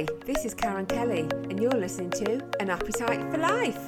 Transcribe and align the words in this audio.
Hi, 0.00 0.06
this 0.24 0.46
is 0.46 0.54
Karen 0.54 0.86
Kelly, 0.86 1.28
and 1.50 1.60
you're 1.60 1.70
listening 1.72 2.08
to 2.12 2.42
An 2.58 2.70
Appetite 2.70 3.20
for 3.30 3.36
Life. 3.36 3.86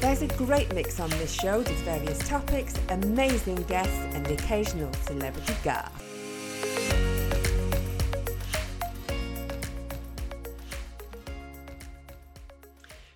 There's 0.00 0.22
a 0.22 0.26
great 0.36 0.74
mix 0.74 0.98
on 0.98 1.10
this 1.10 1.32
show 1.32 1.58
with 1.58 1.80
various 1.84 2.18
topics, 2.26 2.74
amazing 2.88 3.62
guests, 3.68 3.94
and 4.16 4.26
the 4.26 4.32
occasional 4.34 4.92
celebrity 5.04 5.54
guest. 5.62 5.92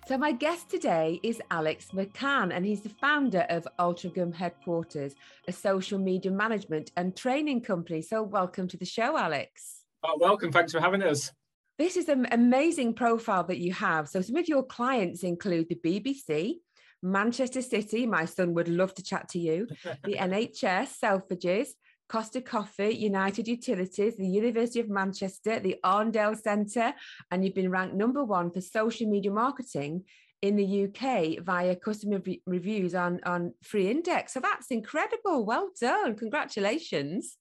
So, 0.07 0.17
my 0.17 0.31
guest 0.31 0.69
today 0.69 1.19
is 1.21 1.41
Alex 1.51 1.87
McCann, 1.93 2.55
and 2.55 2.65
he's 2.65 2.79
the 2.79 2.87
founder 2.87 3.45
of 3.49 3.67
Altrincham 3.77 4.33
Headquarters, 4.33 5.13
a 5.49 5.51
social 5.51 5.99
media 5.99 6.31
management 6.31 6.93
and 6.95 7.13
training 7.13 7.59
company. 7.59 8.01
So, 8.01 8.23
welcome 8.23 8.69
to 8.69 8.77
the 8.77 8.85
show, 8.85 9.17
Alex. 9.17 9.81
Oh, 10.03 10.15
welcome. 10.17 10.49
Thanks 10.49 10.71
for 10.71 10.79
having 10.79 11.03
us. 11.03 11.33
This 11.77 11.97
is 11.97 12.07
an 12.07 12.25
amazing 12.31 12.93
profile 12.93 13.43
that 13.47 13.57
you 13.57 13.73
have. 13.73 14.07
So, 14.07 14.21
some 14.21 14.37
of 14.37 14.47
your 14.47 14.63
clients 14.63 15.23
include 15.23 15.67
the 15.67 15.75
BBC, 15.75 16.59
Manchester 17.03 17.61
City. 17.61 18.05
My 18.05 18.23
son 18.23 18.53
would 18.53 18.69
love 18.69 18.93
to 18.93 19.03
chat 19.03 19.27
to 19.31 19.39
you. 19.39 19.67
The 20.05 20.13
NHS, 20.21 20.99
Selfridges, 21.03 21.67
Costa 22.09 22.41
Coffee, 22.41 22.95
United 22.95 23.47
Utilities, 23.47 24.15
the 24.15 24.27
University 24.27 24.79
of 24.79 24.89
Manchester, 24.89 25.59
the 25.59 25.77
Arndale 25.83 26.39
Centre, 26.39 26.93
and 27.31 27.43
you've 27.43 27.55
been 27.55 27.71
ranked 27.71 27.95
number 27.95 28.23
one 28.23 28.51
for 28.51 28.61
social 28.61 29.09
media 29.09 29.31
marketing 29.31 30.03
in 30.41 30.55
the 30.55 30.85
UK 30.85 31.43
via 31.43 31.75
customer 31.75 32.21
re- 32.25 32.41
reviews 32.45 32.93
on, 32.95 33.19
on 33.25 33.53
Free 33.63 33.89
Index. 33.89 34.33
So 34.33 34.39
that's 34.39 34.71
incredible. 34.71 35.45
Well 35.45 35.71
done. 35.79 36.15
Congratulations. 36.15 37.37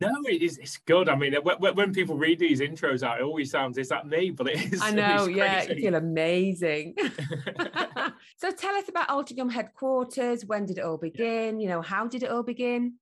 No, 0.00 0.10
it 0.26 0.42
is. 0.42 0.58
It's 0.58 0.76
good. 0.78 1.08
I 1.08 1.14
mean, 1.14 1.34
when, 1.42 1.74
when 1.74 1.92
people 1.92 2.16
read 2.16 2.40
these 2.40 2.60
intros 2.60 3.02
out, 3.02 3.20
it 3.20 3.22
always 3.22 3.50
sounds, 3.50 3.78
"Is 3.78 3.88
that 3.88 4.06
me?" 4.06 4.30
But 4.30 4.48
it 4.48 4.72
is. 4.72 4.82
I 4.82 4.90
know. 4.92 5.26
Yeah, 5.26 5.62
you 5.62 5.76
feel 5.76 5.94
amazing. 5.94 6.96
so, 8.36 8.50
tell 8.50 8.74
us 8.74 8.88
about 8.88 9.08
Altrincham 9.08 9.50
headquarters. 9.50 10.44
When 10.44 10.66
did 10.66 10.78
it 10.78 10.84
all 10.84 10.98
begin? 10.98 11.60
You 11.60 11.68
know, 11.68 11.80
how 11.80 12.08
did 12.08 12.24
it 12.24 12.30
all 12.30 12.42
begin? 12.42 12.94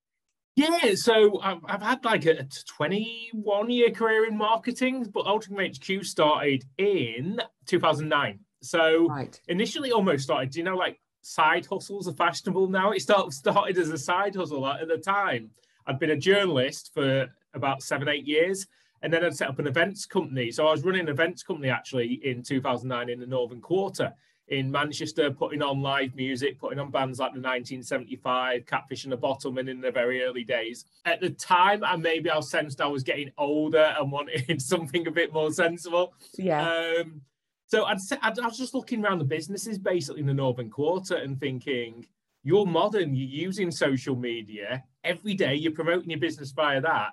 Yeah, 0.55 0.95
so 0.95 1.41
I've, 1.41 1.61
I've 1.65 1.83
had 1.83 2.05
like 2.05 2.27
a 2.27 2.47
21 2.67 3.71
year 3.71 3.91
career 3.91 4.27
in 4.27 4.37
marketing, 4.37 5.05
but 5.13 5.25
Altrincham 5.25 6.01
HQ 6.01 6.05
started 6.05 6.65
in 6.77 7.41
2009. 7.67 8.39
So 8.63 9.09
right. 9.09 9.41
initially 9.49 9.93
almost 9.93 10.25
started, 10.25 10.55
you 10.55 10.63
know, 10.63 10.77
like 10.77 11.01
side 11.23 11.65
hustles 11.65 12.07
are 12.07 12.13
fashionable 12.13 12.69
now. 12.69 12.93
It 12.93 13.01
started, 13.01 13.33
started 13.33 13.79
as 13.79 13.89
a 13.89 13.99
side 13.99 14.35
hustle 14.35 14.67
at 14.67 14.87
the 14.89 14.99
time. 14.99 15.51
I'd 15.87 15.99
been 15.99 16.11
a 16.11 16.17
journalist 16.17 16.91
for 16.93 17.29
about 17.55 17.83
seven, 17.83 18.09
eight 18.09 18.27
years. 18.27 18.67
And 19.01 19.13
then 19.13 19.25
I'd 19.25 19.35
set 19.35 19.49
up 19.49 19.59
an 19.59 19.67
events 19.67 20.07
company. 20.07 20.53
So 20.53 20.69
I 20.69 20.71
was 20.71 20.85
running 20.85 21.01
an 21.01 21.09
events 21.09 21.43
company 21.43 21.71
actually 21.71 22.21
in 22.25 22.43
2009 22.43 23.09
in 23.09 23.19
the 23.19 23.27
Northern 23.27 23.61
Quarter 23.61 24.13
in 24.53 24.71
Manchester, 24.71 25.31
putting 25.31 25.63
on 25.63 25.81
live 25.81 26.15
music, 26.15 26.59
putting 26.59 26.79
on 26.79 26.91
bands 26.91 27.19
like 27.19 27.33
the 27.33 27.41
1975, 27.41 28.67
Catfish 28.67 29.05
and 29.05 29.13
the 29.13 29.17
Bottlemen 29.17 29.67
in 29.71 29.81
the 29.81 29.91
very 29.91 30.23
early 30.23 30.45
days. 30.45 30.85
At 31.07 31.23
the 31.23 31.31
time, 31.31 31.83
and 31.83 32.03
maybe 32.03 32.31
I 32.31 32.39
sensed 32.41 32.83
I 32.83 32.87
was 32.87 33.03
getting 33.03 33.33
older 33.39 33.95
and 33.99 34.13
wanted 34.13 34.61
something 34.63 35.07
a 35.07 35.11
bit 35.11 35.33
more 35.33 35.51
sensible. 35.53 36.13
Yeah. 36.37 36.69
Um, 36.69 37.23
so 37.67 37.87
I'd, 37.87 37.97
I'd, 38.21 38.39
I 38.39 38.47
was 38.47 38.59
just 38.59 38.75
looking 38.75 39.03
around 39.03 39.21
the 39.21 39.25
businesses 39.25 39.79
basically 39.79 40.21
in 40.21 40.27
the 40.27 40.35
Northern 40.35 40.69
Quarter 40.69 41.17
and 41.17 41.41
thinking, 41.41 42.07
you're 42.43 42.67
modern, 42.67 43.15
you're 43.15 43.27
using 43.27 43.71
social 43.71 44.17
media 44.17 44.85
every 45.03 45.33
day, 45.33 45.55
you're 45.55 45.73
promoting 45.73 46.11
your 46.11 46.21
business 46.21 46.51
via 46.51 46.83
that. 46.83 47.13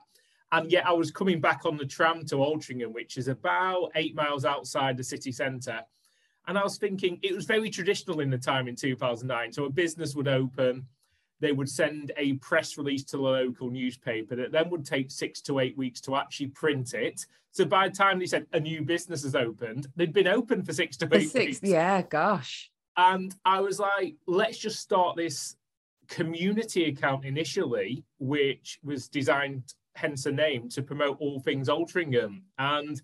And 0.51 0.69
yet 0.69 0.85
I 0.85 0.91
was 0.91 1.09
coming 1.09 1.39
back 1.39 1.65
on 1.65 1.77
the 1.77 1.85
tram 1.85 2.25
to 2.25 2.35
Altrincham, 2.35 2.91
which 2.91 3.17
is 3.17 3.29
about 3.29 3.91
eight 3.95 4.13
miles 4.13 4.43
outside 4.43 4.97
the 4.97 5.03
city 5.05 5.31
centre 5.31 5.83
and 6.47 6.57
I 6.57 6.63
was 6.63 6.77
thinking 6.77 7.19
it 7.21 7.35
was 7.35 7.45
very 7.45 7.69
traditional 7.69 8.19
in 8.21 8.29
the 8.29 8.37
time 8.37 8.67
in 8.67 8.75
2009. 8.75 9.53
So 9.53 9.65
a 9.65 9.69
business 9.69 10.15
would 10.15 10.27
open, 10.27 10.85
they 11.39 11.51
would 11.51 11.69
send 11.69 12.11
a 12.17 12.33
press 12.33 12.77
release 12.77 13.03
to 13.05 13.17
the 13.17 13.23
local 13.23 13.69
newspaper 13.69 14.35
that 14.35 14.51
then 14.51 14.69
would 14.69 14.85
take 14.85 15.11
six 15.11 15.41
to 15.41 15.59
eight 15.59 15.77
weeks 15.77 16.01
to 16.01 16.15
actually 16.15 16.47
print 16.47 16.93
it. 16.93 17.25
So 17.51 17.65
by 17.65 17.87
the 17.87 17.95
time 17.95 18.19
they 18.19 18.25
said 18.25 18.45
a 18.53 18.59
new 18.59 18.83
business 18.83 19.23
has 19.23 19.35
opened, 19.35 19.87
they'd 19.95 20.13
been 20.13 20.27
open 20.27 20.63
for 20.63 20.73
six 20.73 20.97
to 20.97 21.09
eight 21.11 21.31
six, 21.31 21.45
weeks. 21.45 21.59
Yeah, 21.63 22.01
gosh. 22.01 22.71
And 22.97 23.33
I 23.45 23.61
was 23.61 23.79
like, 23.79 24.15
let's 24.27 24.57
just 24.57 24.79
start 24.79 25.15
this 25.15 25.55
community 26.09 26.85
account 26.85 27.23
initially, 27.23 28.03
which 28.19 28.79
was 28.83 29.07
designed, 29.07 29.73
hence 29.95 30.23
the 30.23 30.31
name, 30.31 30.67
to 30.69 30.81
promote 30.81 31.17
all 31.19 31.39
things 31.39 31.69
Altrincham. 31.69 32.41
And 32.57 33.01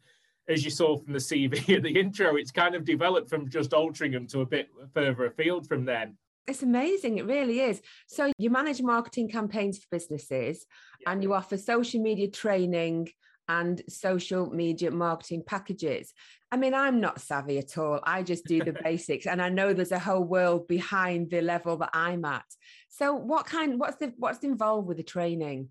as 0.47 0.63
you 0.63 0.71
saw 0.71 0.97
from 0.97 1.13
the 1.13 1.19
CV 1.19 1.75
at 1.75 1.83
the 1.83 1.99
intro, 1.99 2.35
it's 2.35 2.51
kind 2.51 2.75
of 2.75 2.85
developed 2.85 3.29
from 3.29 3.49
just 3.49 3.71
Altrincham 3.71 4.29
to 4.29 4.41
a 4.41 4.45
bit 4.45 4.69
further 4.93 5.25
afield 5.25 5.67
from 5.67 5.85
then. 5.85 6.17
It's 6.47 6.61
amazing. 6.61 7.17
It 7.17 7.25
really 7.25 7.61
is. 7.61 7.81
So 8.07 8.31
you 8.37 8.51
manage 8.51 8.81
marketing 8.81 9.29
campaigns 9.29 9.79
for 9.79 9.87
businesses 9.91 10.65
yeah. 11.01 11.11
and 11.11 11.23
you 11.23 11.33
offer 11.33 11.57
social 11.57 12.01
media 12.01 12.29
training 12.29 13.09
and 13.47 13.81
social 13.89 14.49
media 14.51 14.91
marketing 14.91 15.43
packages. 15.45 16.13
I 16.51 16.57
mean, 16.57 16.73
I'm 16.73 16.99
not 16.99 17.19
savvy 17.19 17.57
at 17.57 17.77
all. 17.77 17.99
I 18.03 18.21
just 18.21 18.45
do 18.45 18.63
the 18.63 18.73
basics 18.83 19.25
and 19.25 19.41
I 19.41 19.49
know 19.49 19.73
there's 19.73 19.91
a 19.91 19.99
whole 19.99 20.23
world 20.23 20.67
behind 20.67 21.31
the 21.31 21.41
level 21.41 21.77
that 21.77 21.89
I'm 21.93 22.25
at. 22.25 22.45
So 22.89 23.15
what 23.15 23.45
kind 23.47 23.79
what's 23.79 23.97
the 23.97 24.13
what's 24.17 24.43
involved 24.43 24.87
with 24.87 24.97
the 24.97 25.03
training? 25.03 25.69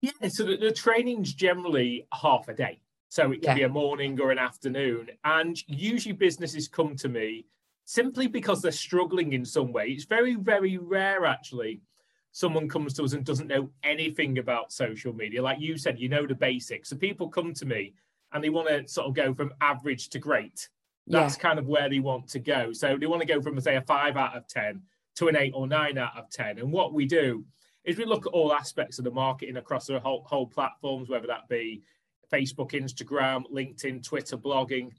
Yeah, 0.00 0.12
so 0.28 0.44
the, 0.44 0.56
the 0.56 0.72
training's 0.72 1.32
generally 1.32 2.06
half 2.12 2.48
a 2.48 2.54
day. 2.54 2.80
So 3.12 3.30
it 3.30 3.42
can 3.42 3.50
yeah. 3.50 3.54
be 3.56 3.62
a 3.64 3.68
morning 3.68 4.18
or 4.18 4.30
an 4.30 4.38
afternoon. 4.38 5.10
And 5.24 5.62
usually 5.68 6.14
businesses 6.14 6.66
come 6.66 6.96
to 6.96 7.10
me 7.10 7.44
simply 7.84 8.26
because 8.26 8.62
they're 8.62 8.72
struggling 8.72 9.34
in 9.34 9.44
some 9.44 9.70
way. 9.70 9.88
It's 9.88 10.06
very, 10.06 10.36
very 10.36 10.78
rare 10.78 11.26
actually. 11.26 11.82
Someone 12.30 12.70
comes 12.70 12.94
to 12.94 13.04
us 13.04 13.12
and 13.12 13.22
doesn't 13.22 13.48
know 13.48 13.68
anything 13.82 14.38
about 14.38 14.72
social 14.72 15.12
media. 15.12 15.42
Like 15.42 15.60
you 15.60 15.76
said, 15.76 16.00
you 16.00 16.08
know 16.08 16.26
the 16.26 16.34
basics. 16.34 16.88
So 16.88 16.96
people 16.96 17.28
come 17.28 17.52
to 17.52 17.66
me 17.66 17.92
and 18.32 18.42
they 18.42 18.48
want 18.48 18.68
to 18.68 18.88
sort 18.88 19.08
of 19.08 19.12
go 19.12 19.34
from 19.34 19.52
average 19.60 20.08
to 20.08 20.18
great. 20.18 20.70
That's 21.06 21.36
yeah. 21.36 21.42
kind 21.42 21.58
of 21.58 21.66
where 21.66 21.90
they 21.90 22.00
want 22.00 22.28
to 22.28 22.38
go. 22.38 22.72
So 22.72 22.96
they 22.96 23.04
want 23.04 23.20
to 23.20 23.28
go 23.28 23.42
from, 23.42 23.60
say, 23.60 23.76
a 23.76 23.82
five 23.82 24.16
out 24.16 24.34
of 24.34 24.48
10 24.48 24.80
to 25.16 25.28
an 25.28 25.36
eight 25.36 25.52
or 25.54 25.66
nine 25.66 25.98
out 25.98 26.16
of 26.16 26.30
10. 26.30 26.60
And 26.60 26.72
what 26.72 26.94
we 26.94 27.04
do 27.04 27.44
is 27.84 27.98
we 27.98 28.06
look 28.06 28.24
at 28.24 28.32
all 28.32 28.54
aspects 28.54 28.98
of 28.98 29.04
the 29.04 29.10
marketing 29.10 29.58
across 29.58 29.86
the 29.86 30.00
whole, 30.00 30.24
whole 30.26 30.46
platforms, 30.46 31.10
whether 31.10 31.26
that 31.26 31.46
be 31.50 31.82
Facebook, 32.32 32.72
Instagram, 32.72 33.42
LinkedIn, 33.52 34.02
Twitter, 34.04 34.36
blogging. 34.36 34.90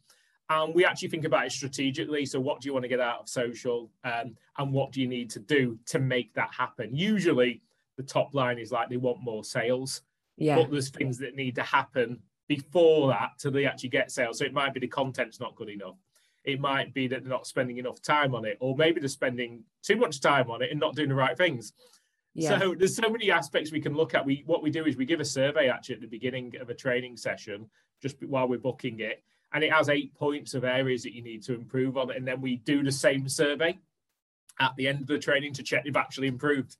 And 0.49 0.75
we 0.75 0.85
actually 0.85 1.09
think 1.09 1.25
about 1.25 1.45
it 1.45 1.51
strategically. 1.51 2.25
So, 2.25 2.39
what 2.39 2.61
do 2.61 2.67
you 2.67 2.73
want 2.73 2.83
to 2.83 2.89
get 2.89 2.99
out 2.99 3.21
of 3.21 3.29
social? 3.29 3.89
Um, 4.03 4.35
and 4.57 4.71
what 4.71 4.91
do 4.91 5.01
you 5.01 5.07
need 5.07 5.29
to 5.31 5.39
do 5.39 5.79
to 5.87 5.99
make 5.99 6.33
that 6.33 6.53
happen? 6.53 6.95
Usually, 6.95 7.61
the 7.97 8.03
top 8.03 8.33
line 8.33 8.59
is 8.59 8.71
like 8.71 8.89
they 8.89 8.97
want 8.97 9.23
more 9.23 9.43
sales. 9.43 10.01
Yeah. 10.37 10.57
But 10.57 10.71
there's 10.71 10.89
things 10.89 11.17
that 11.19 11.35
need 11.35 11.55
to 11.55 11.63
happen 11.63 12.19
before 12.47 13.07
that 13.09 13.31
to 13.39 13.51
they 13.51 13.65
actually 13.65 13.89
get 13.89 14.11
sales. 14.11 14.39
So, 14.39 14.45
it 14.45 14.53
might 14.53 14.73
be 14.73 14.81
the 14.81 14.87
content's 14.87 15.39
not 15.39 15.55
good 15.55 15.69
enough. 15.69 15.95
It 16.43 16.59
might 16.59 16.93
be 16.93 17.07
that 17.07 17.23
they're 17.23 17.29
not 17.29 17.47
spending 17.47 17.77
enough 17.77 18.01
time 18.01 18.35
on 18.35 18.43
it, 18.43 18.57
or 18.59 18.75
maybe 18.75 18.99
they're 18.99 19.07
spending 19.07 19.63
too 19.81 19.95
much 19.95 20.19
time 20.19 20.51
on 20.51 20.61
it 20.61 20.71
and 20.71 20.79
not 20.79 20.93
doing 20.95 21.09
the 21.09 21.15
right 21.15 21.37
things. 21.37 21.71
Yeah. 22.35 22.59
So 22.59 22.75
there's 22.75 22.95
so 22.95 23.09
many 23.09 23.29
aspects 23.31 23.71
we 23.71 23.81
can 23.81 23.93
look 23.93 24.15
at. 24.15 24.25
We 24.25 24.43
what 24.45 24.63
we 24.63 24.71
do 24.71 24.85
is 24.85 24.97
we 24.97 25.05
give 25.05 25.19
a 25.19 25.25
survey 25.25 25.69
actually 25.69 25.95
at 25.95 26.01
the 26.01 26.07
beginning 26.07 26.53
of 26.59 26.69
a 26.69 26.73
training 26.73 27.17
session, 27.17 27.69
just 28.01 28.21
while 28.23 28.47
we're 28.47 28.57
booking 28.59 28.99
it, 29.01 29.23
and 29.53 29.63
it 29.63 29.71
has 29.71 29.89
eight 29.89 30.15
points 30.15 30.53
of 30.53 30.63
areas 30.63 31.03
that 31.03 31.13
you 31.13 31.21
need 31.21 31.43
to 31.43 31.53
improve 31.53 31.97
on, 31.97 32.11
and 32.11 32.27
then 32.27 32.41
we 32.41 32.57
do 32.57 32.83
the 32.83 32.91
same 32.91 33.29
survey 33.29 33.77
at 34.59 34.75
the 34.77 34.87
end 34.87 35.01
of 35.01 35.07
the 35.07 35.19
training 35.19 35.53
to 35.53 35.63
check 35.63 35.83
they've 35.83 35.95
actually 35.95 36.27
improved. 36.27 36.77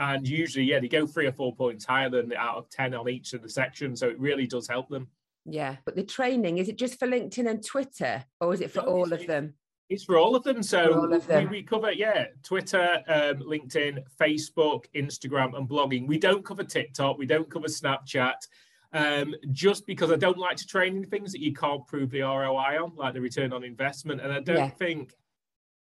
And 0.00 0.28
usually, 0.28 0.64
yeah, 0.64 0.78
they 0.78 0.86
go 0.86 1.06
three 1.08 1.26
or 1.26 1.32
four 1.32 1.54
points 1.56 1.84
higher 1.84 2.08
than 2.08 2.32
out 2.34 2.56
of 2.56 2.70
ten 2.70 2.94
on 2.94 3.08
each 3.08 3.32
of 3.32 3.42
the 3.42 3.48
sections, 3.48 3.98
so 3.98 4.08
it 4.08 4.18
really 4.20 4.46
does 4.46 4.68
help 4.68 4.88
them. 4.88 5.08
Yeah, 5.44 5.76
but 5.84 5.96
the 5.96 6.04
training 6.04 6.58
is 6.58 6.68
it 6.68 6.78
just 6.78 7.00
for 7.00 7.08
LinkedIn 7.08 7.50
and 7.50 7.66
Twitter, 7.66 8.24
or 8.40 8.54
is 8.54 8.60
it 8.60 8.70
for 8.70 8.82
no, 8.82 8.88
all 8.88 9.12
of 9.12 9.26
them? 9.26 9.54
It's 9.88 10.04
for 10.04 10.18
all 10.18 10.36
of 10.36 10.42
them. 10.42 10.62
So 10.62 11.10
of 11.10 11.26
them. 11.26 11.44
We, 11.44 11.58
we, 11.58 11.62
cover, 11.62 11.92
yeah, 11.92 12.26
Twitter, 12.42 13.02
um, 13.08 13.38
LinkedIn, 13.38 14.04
Facebook, 14.20 14.84
Instagram, 14.94 15.56
and 15.56 15.68
blogging. 15.68 16.06
We 16.06 16.18
don't 16.18 16.44
cover 16.44 16.64
TikTok. 16.64 17.16
We 17.16 17.26
don't 17.26 17.50
cover 17.50 17.68
Snapchat. 17.68 18.46
Um, 18.92 19.34
just 19.52 19.86
because 19.86 20.10
I 20.10 20.16
don't 20.16 20.38
like 20.38 20.56
to 20.56 20.66
train 20.66 20.96
in 20.96 21.04
things 21.04 21.32
that 21.32 21.42
you 21.42 21.52
can't 21.52 21.86
prove 21.86 22.10
the 22.10 22.22
ROI 22.22 22.82
on, 22.82 22.92
like 22.96 23.14
the 23.14 23.20
return 23.20 23.52
on 23.52 23.64
investment. 23.64 24.20
And 24.20 24.32
I 24.32 24.40
don't 24.40 24.56
yeah. 24.56 24.68
think 24.70 25.14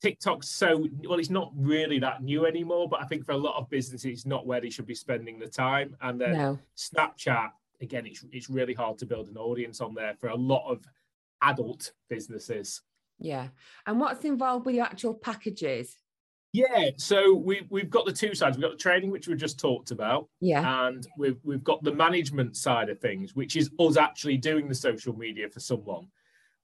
TikTok's 0.01 0.49
so 0.49 0.87
well, 1.07 1.19
it's 1.19 1.29
not 1.29 1.51
really 1.55 1.99
that 1.99 2.23
new 2.23 2.45
anymore, 2.45 2.89
but 2.89 3.01
I 3.01 3.05
think 3.05 3.25
for 3.25 3.33
a 3.33 3.37
lot 3.37 3.57
of 3.57 3.69
businesses, 3.69 4.11
it's 4.11 4.25
not 4.25 4.45
where 4.45 4.59
they 4.59 4.69
should 4.69 4.87
be 4.87 4.95
spending 4.95 5.39
the 5.39 5.47
time. 5.47 5.95
And 6.01 6.19
then 6.19 6.33
no. 6.33 6.59
Snapchat, 6.75 7.51
again, 7.81 8.05
it's 8.05 8.25
it's 8.31 8.49
really 8.49 8.73
hard 8.73 8.97
to 8.99 9.05
build 9.05 9.29
an 9.29 9.37
audience 9.37 9.79
on 9.79 9.93
there 9.93 10.15
for 10.19 10.29
a 10.29 10.35
lot 10.35 10.69
of 10.69 10.85
adult 11.41 11.91
businesses. 12.09 12.81
Yeah. 13.21 13.49
And 13.85 13.99
what's 13.99 14.25
involved 14.25 14.65
with 14.65 14.75
your 14.75 14.85
actual 14.85 15.13
packages? 15.13 15.95
Yeah, 16.53 16.89
so 16.97 17.33
we 17.33 17.65
we've 17.69 17.89
got 17.89 18.05
the 18.05 18.11
two 18.11 18.35
sides. 18.35 18.57
We've 18.57 18.63
got 18.63 18.71
the 18.71 18.77
training, 18.77 19.09
which 19.09 19.27
we 19.27 19.35
just 19.35 19.57
talked 19.57 19.91
about. 19.91 20.27
Yeah. 20.41 20.87
And 20.87 21.07
we've 21.17 21.39
we've 21.43 21.63
got 21.63 21.81
the 21.81 21.93
management 21.93 22.57
side 22.57 22.89
of 22.89 22.99
things, 22.99 23.35
which 23.35 23.55
is 23.55 23.69
us 23.79 23.95
actually 23.95 24.35
doing 24.35 24.67
the 24.67 24.75
social 24.75 25.15
media 25.15 25.47
for 25.49 25.61
someone. 25.61 26.07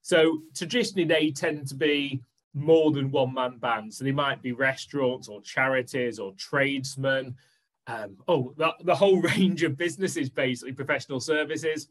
So 0.02 0.42
traditionally 0.54 1.06
they 1.06 1.30
tend 1.30 1.68
to 1.68 1.74
be 1.74 2.20
more 2.54 2.90
than 2.92 3.10
one 3.10 3.32
man 3.32 3.58
bands. 3.58 3.98
So 3.98 4.04
they 4.04 4.12
might 4.12 4.42
be 4.42 4.52
restaurants 4.52 5.28
or 5.28 5.40
charities 5.40 6.18
or 6.18 6.32
tradesmen. 6.36 7.34
Um, 7.86 8.16
oh, 8.26 8.52
the, 8.58 8.74
the 8.84 8.94
whole 8.94 9.20
range 9.36 9.62
of 9.62 9.78
businesses, 9.78 10.28
basically 10.28 10.72
professional 10.72 11.20
services. 11.20 11.88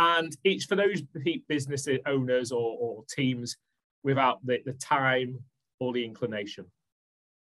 And 0.00 0.36
it's 0.44 0.64
for 0.64 0.76
those 0.76 1.02
business 1.48 1.86
owners 2.06 2.50
or, 2.50 2.76
or 2.80 3.04
teams 3.08 3.56
without 4.02 4.44
the, 4.44 4.60
the 4.64 4.72
time 4.72 5.38
or 5.78 5.92
the 5.92 6.04
inclination. 6.04 6.66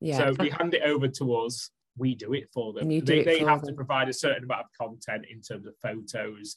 Yeah. 0.00 0.18
So 0.18 0.32
they 0.32 0.48
hand 0.48 0.74
it 0.74 0.82
over 0.82 1.08
to 1.08 1.36
us. 1.36 1.70
We 1.96 2.14
do 2.14 2.32
it 2.34 2.48
for 2.54 2.72
them. 2.72 2.88
they 2.88 3.24
they 3.24 3.40
have 3.40 3.62
them. 3.62 3.70
to 3.70 3.74
provide 3.74 4.08
a 4.08 4.12
certain 4.12 4.44
amount 4.44 4.66
of 4.66 4.88
content 4.88 5.26
in 5.28 5.40
terms 5.40 5.66
of 5.66 5.74
photos, 5.82 6.56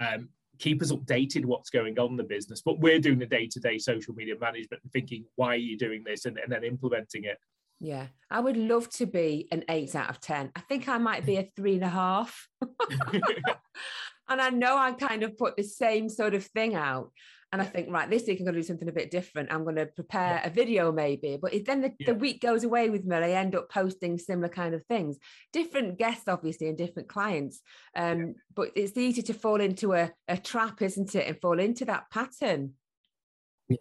um, 0.00 0.28
keep 0.58 0.82
us 0.82 0.92
updated 0.92 1.46
what's 1.46 1.70
going 1.70 1.98
on 1.98 2.10
in 2.10 2.16
the 2.16 2.24
business. 2.24 2.60
But 2.62 2.78
we're 2.78 2.98
doing 2.98 3.18
the 3.18 3.26
day 3.26 3.46
to 3.46 3.60
day 3.60 3.78
social 3.78 4.14
media 4.14 4.34
management 4.38 4.82
and 4.82 4.92
thinking, 4.92 5.24
why 5.36 5.48
are 5.48 5.56
you 5.56 5.78
doing 5.78 6.04
this? 6.04 6.26
And, 6.26 6.38
and 6.38 6.52
then 6.52 6.64
implementing 6.64 7.24
it. 7.24 7.38
Yeah, 7.80 8.06
I 8.30 8.38
would 8.38 8.56
love 8.56 8.88
to 8.90 9.06
be 9.06 9.48
an 9.50 9.64
eight 9.68 9.96
out 9.96 10.08
of 10.08 10.20
10. 10.20 10.52
I 10.54 10.60
think 10.60 10.88
I 10.88 10.98
might 10.98 11.26
be 11.26 11.36
a 11.36 11.48
three 11.56 11.74
and 11.74 11.84
a 11.84 11.88
half. 11.88 12.46
and 14.28 14.40
I 14.40 14.50
know 14.50 14.76
I 14.76 14.92
kind 14.92 15.22
of 15.22 15.36
put 15.36 15.56
the 15.56 15.64
same 15.64 16.08
sort 16.08 16.34
of 16.34 16.44
thing 16.46 16.76
out 16.76 17.10
and 17.52 17.60
I 17.60 17.66
think, 17.66 17.90
right, 17.90 18.08
this 18.08 18.26
week 18.26 18.40
I'm 18.40 18.46
going 18.46 18.54
to 18.54 18.60
do 18.60 18.66
something 18.66 18.88
a 18.88 18.92
bit 18.92 19.10
different. 19.10 19.52
I'm 19.52 19.64
going 19.64 19.76
to 19.76 19.84
prepare 19.84 20.40
yeah. 20.42 20.46
a 20.46 20.50
video 20.50 20.90
maybe, 20.90 21.38
but 21.40 21.52
then 21.66 21.82
the, 21.82 21.92
yeah. 21.98 22.06
the, 22.06 22.14
week 22.14 22.40
goes 22.40 22.64
away 22.64 22.88
with 22.88 23.04
me, 23.04 23.14
I 23.14 23.32
end 23.32 23.54
up 23.54 23.70
posting 23.70 24.16
similar 24.16 24.48
kind 24.48 24.74
of 24.74 24.82
things. 24.86 25.18
Different 25.52 25.98
guests, 25.98 26.28
obviously, 26.28 26.68
and 26.68 26.78
different 26.78 27.10
clients. 27.10 27.60
Um, 27.94 28.18
yeah. 28.18 28.32
But 28.54 28.70
it's 28.74 28.96
easy 28.96 29.20
to 29.22 29.34
fall 29.34 29.60
into 29.60 29.92
a, 29.92 30.10
a 30.28 30.38
trap, 30.38 30.80
isn't 30.80 31.14
it? 31.14 31.28
And 31.28 31.38
fall 31.42 31.60
into 31.60 31.84
that 31.84 32.10
pattern. 32.10 32.72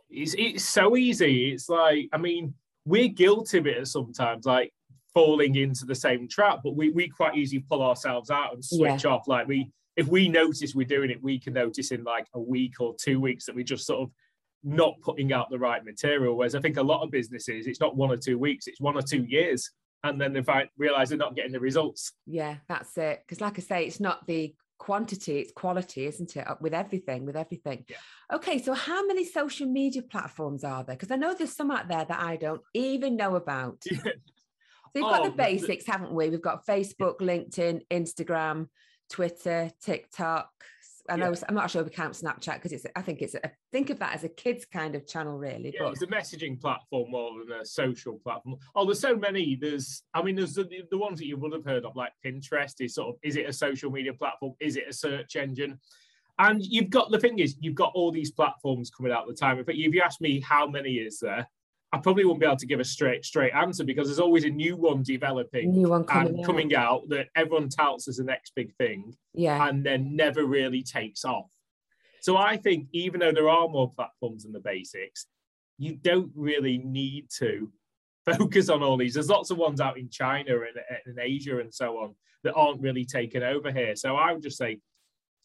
It's, 0.10 0.36
it's 0.38 0.68
so 0.68 0.98
easy. 0.98 1.52
It's 1.52 1.70
like, 1.70 2.10
I 2.12 2.18
mean, 2.18 2.54
we're 2.86 3.08
guilty 3.08 3.60
of 3.60 3.68
it 3.68 3.88
sometimes, 3.88 4.46
like 4.46 4.74
falling 5.14 5.56
into 5.56 5.86
the 5.86 5.96
same 5.96 6.28
trap, 6.28 6.60
but 6.62 6.76
we, 6.76 6.90
we 6.90 7.08
quite 7.08 7.38
easily 7.38 7.64
pull 7.70 7.84
ourselves 7.84 8.30
out 8.30 8.54
and 8.54 8.66
switch 8.66 9.06
off. 9.06 9.30
Like 9.30 9.48
we, 9.48 9.72
if 9.96 10.08
we 10.08 10.28
notice 10.28 10.74
we're 10.74 10.88
doing 10.88 11.10
it, 11.10 11.22
we 11.22 11.40
can 11.40 11.54
notice 11.54 11.92
in 11.92 12.04
like 12.04 12.28
a 12.34 12.40
week 12.40 12.80
or 12.80 12.96
two 13.00 13.20
weeks 13.20 13.46
that 13.46 13.56
we're 13.56 13.64
just 13.64 13.86
sort 13.86 14.02
of 14.02 14.12
not 14.64 15.00
putting 15.02 15.34
out 15.34 15.50
the 15.50 15.60
right 15.60 15.84
material. 15.84 16.36
Whereas 16.36 16.56
I 16.56 16.62
think 16.62 16.78
a 16.78 16.84
lot 16.84 17.04
of 17.04 17.12
businesses, 17.12 17.68
it's 17.68 17.80
not 17.80 17.96
one 17.96 18.12
or 18.12 18.18
two 18.18 18.38
weeks, 18.38 18.68
it's 18.68 18.80
one 18.80 18.96
or 18.96 19.02
two 19.02 19.24
years. 19.24 19.70
And 20.04 20.20
then 20.20 20.34
they 20.34 20.42
find, 20.42 20.68
realize 20.78 21.10
they're 21.10 21.18
not 21.18 21.36
getting 21.36 21.52
the 21.52 21.60
results. 21.60 22.14
Yeah, 22.26 22.56
that's 22.68 22.98
it. 22.98 23.24
Because, 23.24 23.40
like 23.40 23.60
I 23.60 23.62
say, 23.62 23.86
it's 23.86 24.00
not 24.00 24.26
the 24.26 24.56
quantity, 24.80 25.38
it's 25.38 25.52
quality, 25.52 26.08
isn't 26.08 26.36
it? 26.36 26.48
Uh, 26.48 26.56
with 26.60 26.74
everything, 26.74 27.24
with 27.24 27.36
everything. 27.36 27.86
Yeah. 27.88 27.98
Okay, 28.34 28.60
so 28.60 28.74
how 28.74 29.06
many 29.06 29.26
social 29.26 29.68
media 29.68 30.02
platforms 30.02 30.64
are 30.64 30.84
there? 30.84 30.96
Because 30.96 31.12
I 31.12 31.18
know 31.18 31.36
there's 31.36 31.56
some 31.56 31.70
out 31.70 31.88
there 31.88 32.04
that 32.04 32.20
I 32.20 32.36
don't 32.36 32.62
even 32.74 33.16
know 33.16 33.36
about. 33.36 33.78
Yeah. 33.90 34.00
So 34.94 35.00
we've 35.06 35.10
got 35.10 35.22
oh, 35.22 35.30
the 35.30 35.38
basics, 35.38 35.86
haven't 35.88 36.12
we? 36.12 36.30
We've 36.30 36.42
got 36.42 36.66
Facebook, 36.66 37.20
LinkedIn, 37.20 37.84
Instagram, 37.90 38.68
Twitter, 39.12 39.70
TikTok. 39.82 40.50
And 41.10 41.22
I 41.22 41.26
know 41.26 41.34
yeah. 41.34 41.44
I'm 41.50 41.56
not 41.56 41.70
sure 41.70 41.84
we 41.84 41.90
count 41.90 42.14
Snapchat 42.14 42.56
because 42.56 42.72
it's 42.72 42.86
I 42.96 43.02
think 43.02 43.22
it's 43.22 43.36
a, 43.36 43.52
think 43.72 43.90
of 43.90 44.00
that 44.00 44.14
as 44.14 44.24
a 44.24 44.30
kids 44.30 44.66
kind 44.66 44.96
of 44.96 45.08
channel 45.08 45.38
really. 45.38 45.74
Yeah, 45.74 45.86
but... 45.86 45.94
it's 45.94 46.02
a 46.04 46.08
messaging 46.08 46.60
platform 46.62 47.12
more 47.12 47.32
than 47.40 47.60
a 47.60 47.66
social 47.66 48.20
platform. 48.24 48.58
Oh, 48.76 48.86
there's 48.86 49.00
so 49.00 49.16
many. 49.16 49.58
There's 49.60 50.04
I 50.14 50.22
mean 50.22 50.36
there's 50.36 50.56
the, 50.56 50.70
the 50.90 50.98
ones 50.98 51.20
that 51.20 51.26
you 51.26 51.38
would 51.38 51.54
have 51.54 51.66
heard 51.66 51.86
of 51.86 51.96
like 51.96 52.12
Pinterest 52.24 52.76
is 52.80 52.96
sort 52.96 53.10
of 53.10 53.16
is 53.24 53.36
it 53.36 53.50
a 53.50 53.54
social 53.54 53.92
media 53.92 54.14
platform? 54.14 54.54
Is 54.60 54.78
it 54.78 54.86
a 54.88 54.94
search 54.94 55.36
engine? 55.36 55.80
And 56.40 56.64
you've 56.64 56.90
got 56.90 57.12
the 57.12 57.20
thing 57.20 57.40
is 57.40 57.58
you've 57.60 57.76
got 57.76 57.92
all 57.94 58.12
these 58.12 58.32
platforms 58.32 58.90
coming 58.90 59.12
out 59.12 59.24
at 59.24 59.28
the 59.28 59.34
time. 59.34 59.60
If 59.60 59.68
you 59.76 60.02
ask 60.02 60.22
me 60.22 60.40
how 60.40 60.68
many 60.68 60.94
is 60.94 61.20
there, 61.20 61.48
I 61.94 61.98
probably 61.98 62.24
won't 62.24 62.40
be 62.40 62.46
able 62.46 62.56
to 62.58 62.66
give 62.66 62.80
a 62.80 62.86
straight 62.86 63.26
straight 63.26 63.54
answer 63.54 63.84
because 63.84 64.08
there's 64.08 64.20
always 64.20 64.46
a 64.46 64.50
new 64.50 64.78
one 64.78 65.04
developing, 65.04 65.72
new 65.72 65.90
one 65.90 66.06
coming 66.06 66.28
and 66.30 66.40
out. 66.40 66.46
coming 66.46 66.76
out 66.76 67.10
that 67.10 67.28
everyone 67.36 67.70
touts 67.70 68.08
as 68.08 68.18
the 68.18 68.24
next 68.24 68.54
big 68.56 68.74
thing, 68.76 69.14
yeah, 69.34 69.68
and 69.68 69.86
then 69.86 70.16
never 70.16 70.46
really 70.46 70.84
takes 70.84 71.26
off. 71.26 71.50
So 72.22 72.38
I 72.38 72.56
think 72.56 72.88
even 72.94 73.20
though 73.20 73.34
there 73.34 73.50
are 73.50 73.68
more 73.68 73.92
platforms 73.92 74.44
than 74.44 74.54
the 74.54 74.60
basics, 74.60 75.26
you 75.78 75.96
don't 75.96 76.32
really 76.36 76.78
need 76.78 77.28
to 77.40 77.72
focus 78.26 78.70
on 78.70 78.84
all 78.84 78.98
these. 78.98 79.16
There's 79.16 79.30
lots 79.30 79.50
of 79.52 79.58
ones 79.58 79.82
out 79.82 79.98
in 79.98 80.10
China 80.10 80.60
and 80.60 81.18
in 81.18 81.20
Asia 81.20 81.60
and 81.60 81.74
so 81.74 81.98
on 81.98 82.16
that 82.44 82.54
aren't 82.54 82.82
really 82.82 83.06
taken 83.06 83.44
over 83.44 83.72
here. 83.72 83.96
So 83.96 84.16
I 84.16 84.32
would 84.32 84.44
just 84.44 84.58
say 84.58 84.80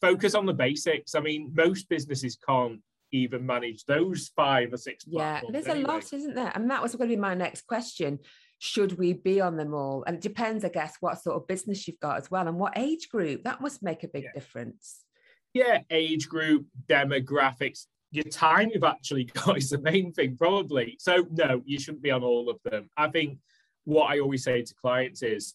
focus 0.01 0.35
on 0.35 0.47
the 0.47 0.53
basics. 0.53 1.15
I 1.15 1.21
mean, 1.21 1.53
most 1.55 1.89
businesses 1.89 2.37
can't 2.37 2.81
even 3.17 3.45
manage 3.45 3.85
those 3.85 4.31
five 4.37 4.73
or 4.73 4.77
six 4.77 5.05
yeah 5.07 5.41
there's 5.51 5.67
anyway. 5.67 5.85
a 5.85 5.89
lot 5.89 6.13
isn't 6.13 6.35
there? 6.35 6.53
And 6.55 6.71
that 6.71 6.83
was 6.83 6.95
going 6.95 7.11
to 7.11 7.17
be 7.17 7.21
my 7.21 7.35
next 7.35 7.67
question. 7.67 8.19
Should 8.59 8.99
we 8.99 9.13
be 9.13 9.41
on 9.41 9.57
them 9.57 9.75
all? 9.75 10.05
And 10.07 10.17
it 10.17 10.23
depends 10.23 10.65
i 10.65 10.69
guess 10.69 10.97
what 11.01 11.23
sort 11.23 11.37
of 11.37 11.47
business 11.47 11.87
you've 11.87 12.01
got 12.01 12.19
as 12.19 12.31
well 12.31 12.49
and 12.49 12.59
what 12.59 12.77
age 12.77 13.09
group. 13.09 13.45
That 13.45 13.61
must 13.61 13.83
make 13.83 14.03
a 14.05 14.09
big 14.09 14.25
yeah. 14.25 14.33
difference. 14.35 15.05
Yeah 15.53 15.81
age 15.91 16.29
group 16.29 16.67
demographics. 16.89 17.87
Your 18.13 18.25
time 18.25 18.71
you've 18.73 18.85
actually 18.85 19.25
got 19.45 19.59
is 19.59 19.71
the 19.71 19.79
main 19.79 20.13
thing 20.13 20.37
probably. 20.37 20.97
So 21.01 21.27
no 21.31 21.63
you 21.65 21.79
shouldn't 21.79 22.03
be 22.03 22.11
on 22.11 22.23
all 22.23 22.49
of 22.49 22.59
them. 22.65 22.91
I 22.97 23.09
think 23.09 23.39
what 23.85 24.11
i 24.11 24.19
always 24.19 24.43
say 24.43 24.63
to 24.63 24.75
clients 24.75 25.23
is 25.23 25.55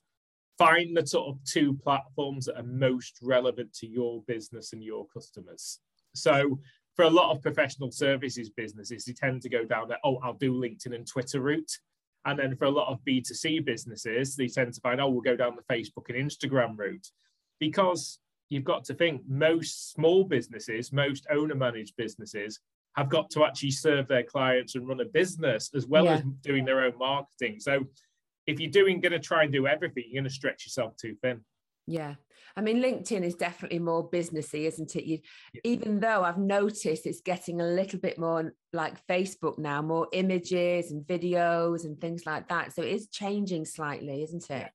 find 0.57 0.95
the 0.95 1.05
sort 1.05 1.27
of 1.27 1.43
two 1.43 1.73
platforms 1.83 2.45
that 2.45 2.57
are 2.57 2.63
most 2.63 3.17
relevant 3.21 3.73
to 3.73 3.87
your 3.87 4.21
business 4.27 4.73
and 4.73 4.83
your 4.83 5.05
customers. 5.07 5.79
So 6.13 6.59
for 6.95 7.03
a 7.03 7.09
lot 7.09 7.31
of 7.31 7.41
professional 7.41 7.91
services 7.91 8.49
businesses, 8.49 9.05
they 9.05 9.13
tend 9.13 9.41
to 9.41 9.49
go 9.49 9.63
down 9.63 9.87
that, 9.89 9.99
oh, 10.03 10.19
I'll 10.23 10.33
do 10.33 10.53
LinkedIn 10.53 10.93
and 10.93 11.07
Twitter 11.07 11.39
route. 11.39 11.71
And 12.25 12.37
then 12.37 12.55
for 12.55 12.65
a 12.65 12.71
lot 12.71 12.91
of 12.91 12.99
B2C 13.07 13.65
businesses, 13.65 14.35
they 14.35 14.47
tend 14.47 14.73
to 14.73 14.81
find, 14.81 15.01
oh, 15.01 15.09
we'll 15.09 15.21
go 15.21 15.35
down 15.35 15.55
the 15.55 15.73
Facebook 15.73 16.09
and 16.09 16.29
Instagram 16.29 16.77
route. 16.77 17.07
Because 17.59 18.19
you've 18.49 18.63
got 18.63 18.83
to 18.85 18.93
think 18.93 19.21
most 19.27 19.93
small 19.93 20.23
businesses, 20.23 20.91
most 20.91 21.25
owner 21.31 21.55
managed 21.55 21.95
businesses 21.95 22.59
have 22.97 23.09
got 23.09 23.29
to 23.31 23.45
actually 23.45 23.71
serve 23.71 24.07
their 24.07 24.23
clients 24.23 24.75
and 24.75 24.87
run 24.87 24.99
a 24.99 25.05
business 25.05 25.71
as 25.73 25.87
well 25.87 26.05
yeah. 26.05 26.15
as 26.15 26.21
doing 26.41 26.65
their 26.65 26.81
own 26.81 26.97
marketing. 26.99 27.59
So 27.59 27.85
if 28.47 28.59
you're 28.59 28.69
doing 28.69 28.99
going 28.99 29.13
to 29.13 29.19
try 29.19 29.43
and 29.43 29.51
do 29.51 29.67
everything, 29.67 30.03
you're 30.07 30.21
going 30.21 30.29
to 30.29 30.35
stretch 30.35 30.65
yourself 30.65 30.97
too 30.97 31.15
thin. 31.21 31.41
Yeah. 31.87 32.15
I 32.55 32.61
mean, 32.61 32.81
LinkedIn 32.81 33.23
is 33.23 33.35
definitely 33.35 33.79
more 33.79 34.09
businessy, 34.09 34.65
isn't 34.65 34.95
it? 34.95 35.05
You, 35.05 35.19
yeah. 35.53 35.61
Even 35.63 35.99
though 35.99 36.23
I've 36.23 36.37
noticed 36.37 37.05
it's 37.05 37.21
getting 37.21 37.61
a 37.61 37.65
little 37.65 37.99
bit 37.99 38.17
more 38.19 38.53
like 38.73 39.05
Facebook 39.07 39.57
now, 39.57 39.81
more 39.81 40.07
images 40.11 40.91
and 40.91 41.05
videos 41.05 41.85
and 41.85 41.99
things 41.99 42.25
like 42.25 42.47
that. 42.49 42.73
So 42.73 42.81
it 42.81 42.93
is 42.93 43.07
changing 43.07 43.65
slightly, 43.65 44.23
isn't 44.23 44.49
it? 44.49 44.69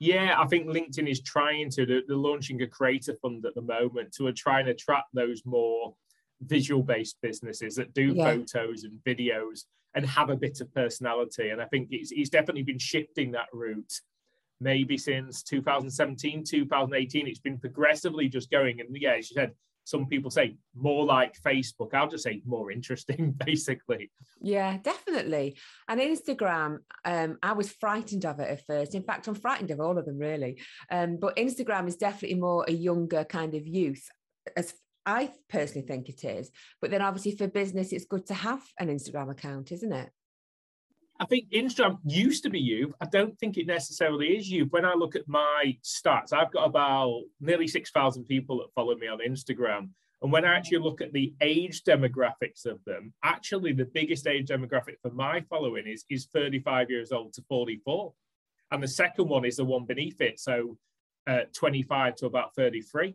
Yeah, 0.00 0.36
I 0.38 0.46
think 0.46 0.66
LinkedIn 0.66 1.08
is 1.08 1.22
trying 1.22 1.70
to. 1.70 1.86
They're, 1.86 2.02
they're 2.06 2.16
launching 2.16 2.60
a 2.62 2.66
creator 2.66 3.14
fund 3.22 3.44
at 3.46 3.54
the 3.54 3.62
moment 3.62 4.12
to 4.14 4.30
try 4.32 4.60
and 4.60 4.68
attract 4.68 5.06
those 5.14 5.42
more 5.44 5.94
visual 6.42 6.82
based 6.82 7.16
businesses 7.22 7.76
that 7.76 7.94
do 7.94 8.12
yeah. 8.14 8.24
photos 8.24 8.84
and 8.84 8.98
videos 9.06 9.64
and 9.94 10.04
have 10.04 10.30
a 10.30 10.36
bit 10.36 10.60
of 10.60 10.72
personality. 10.74 11.50
And 11.50 11.62
I 11.62 11.66
think 11.66 11.88
it's, 11.90 12.10
it's 12.12 12.30
definitely 12.30 12.64
been 12.64 12.78
shifting 12.78 13.32
that 13.32 13.46
route 13.52 14.00
maybe 14.60 14.96
since 14.96 15.42
2017, 15.42 16.44
2018. 16.44 17.26
It's 17.26 17.38
been 17.38 17.58
progressively 17.58 18.28
just 18.28 18.50
going. 18.50 18.80
And 18.80 18.88
yeah, 18.96 19.14
as 19.18 19.30
you 19.30 19.34
said, 19.34 19.52
some 19.84 20.06
people 20.06 20.30
say 20.30 20.56
more 20.74 21.04
like 21.04 21.38
Facebook. 21.40 21.92
I'll 21.92 22.08
just 22.08 22.24
say 22.24 22.42
more 22.46 22.70
interesting, 22.70 23.32
basically. 23.46 24.10
Yeah, 24.40 24.78
definitely. 24.82 25.58
And 25.88 26.00
Instagram, 26.00 26.78
um, 27.04 27.38
I 27.42 27.52
was 27.52 27.70
frightened 27.70 28.24
of 28.24 28.40
it 28.40 28.50
at 28.50 28.66
first. 28.66 28.94
In 28.94 29.02
fact, 29.02 29.28
I'm 29.28 29.34
frightened 29.34 29.70
of 29.70 29.80
all 29.80 29.98
of 29.98 30.06
them 30.06 30.18
really. 30.18 30.60
Um, 30.90 31.18
but 31.20 31.36
Instagram 31.36 31.86
is 31.86 31.96
definitely 31.96 32.40
more 32.40 32.64
a 32.66 32.72
younger 32.72 33.24
kind 33.24 33.54
of 33.54 33.66
youth, 33.66 34.08
as 34.56 34.74
I 35.06 35.30
personally 35.50 35.86
think 35.86 36.08
it 36.08 36.24
is. 36.24 36.50
But 36.80 36.90
then 36.90 37.02
obviously 37.02 37.36
for 37.36 37.46
business, 37.46 37.92
it's 37.92 38.06
good 38.06 38.26
to 38.26 38.34
have 38.34 38.62
an 38.78 38.88
Instagram 38.88 39.30
account, 39.30 39.70
isn't 39.70 39.92
it? 39.92 40.10
I 41.20 41.26
think 41.26 41.50
Instagram 41.50 41.98
used 42.04 42.42
to 42.42 42.50
be 42.50 42.60
you. 42.60 42.92
I 43.00 43.06
don't 43.06 43.38
think 43.38 43.56
it 43.56 43.66
necessarily 43.66 44.36
is 44.36 44.50
you. 44.50 44.66
When 44.70 44.84
I 44.84 44.94
look 44.94 45.14
at 45.14 45.28
my 45.28 45.76
stats, 45.84 46.32
I've 46.32 46.52
got 46.52 46.64
about 46.64 47.22
nearly 47.40 47.68
6,000 47.68 48.24
people 48.24 48.58
that 48.58 48.72
follow 48.74 48.96
me 48.96 49.06
on 49.06 49.18
Instagram. 49.18 49.90
And 50.22 50.32
when 50.32 50.44
I 50.44 50.56
actually 50.56 50.78
look 50.78 51.00
at 51.00 51.12
the 51.12 51.34
age 51.40 51.82
demographics 51.84 52.66
of 52.66 52.82
them, 52.84 53.12
actually 53.22 53.72
the 53.74 53.84
biggest 53.84 54.26
age 54.26 54.48
demographic 54.48 54.96
for 55.02 55.10
my 55.10 55.42
following 55.50 55.86
is, 55.86 56.04
is 56.10 56.26
35 56.32 56.90
years 56.90 57.12
old 57.12 57.32
to 57.34 57.42
44. 57.42 58.12
And 58.70 58.82
the 58.82 58.88
second 58.88 59.28
one 59.28 59.44
is 59.44 59.56
the 59.56 59.64
one 59.64 59.84
beneath 59.84 60.20
it. 60.20 60.40
So 60.40 60.78
uh, 61.26 61.42
25 61.52 62.16
to 62.16 62.26
about 62.26 62.54
33. 62.56 63.14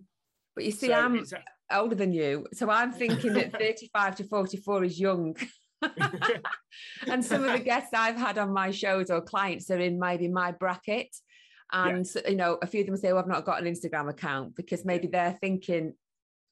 But 0.56 0.65
you 0.65 0.72
see, 0.72 0.88
so 0.88 0.94
I'm 0.94 1.25
older 1.72 1.96
than 1.96 2.13
you. 2.13 2.48
So 2.53 2.70
I'm 2.70 2.91
thinking 2.91 3.34
that 3.34 3.51
35 3.60 4.18
to 4.18 4.24
44 4.24 4.84
is 4.86 5.00
young. 5.00 5.36
and 7.07 7.24
some 7.24 7.43
of 7.43 7.51
the 7.51 7.59
guests 7.59 7.91
I've 7.93 8.17
had 8.17 8.38
on 8.38 8.53
my 8.53 8.71
shows 8.71 9.09
or 9.09 9.21
clients 9.21 9.69
are 9.71 9.79
in 9.79 10.00
maybe 10.00 10.27
my 10.27 10.51
bracket. 10.51 11.15
And 11.71 12.07
yeah. 12.15 12.29
you 12.29 12.36
know, 12.36 12.57
a 12.62 12.67
few 12.67 12.81
of 12.81 12.88
them 12.88 12.98
say, 12.98 13.13
"Well, 13.13 13.21
I've 13.21 13.27
not 13.27 13.45
got 13.45 13.62
an 13.62 13.71
Instagram 13.71 14.09
account," 14.09 14.55
because 14.55 14.86
maybe 14.86 15.07
they're 15.07 15.38
thinking 15.39 15.93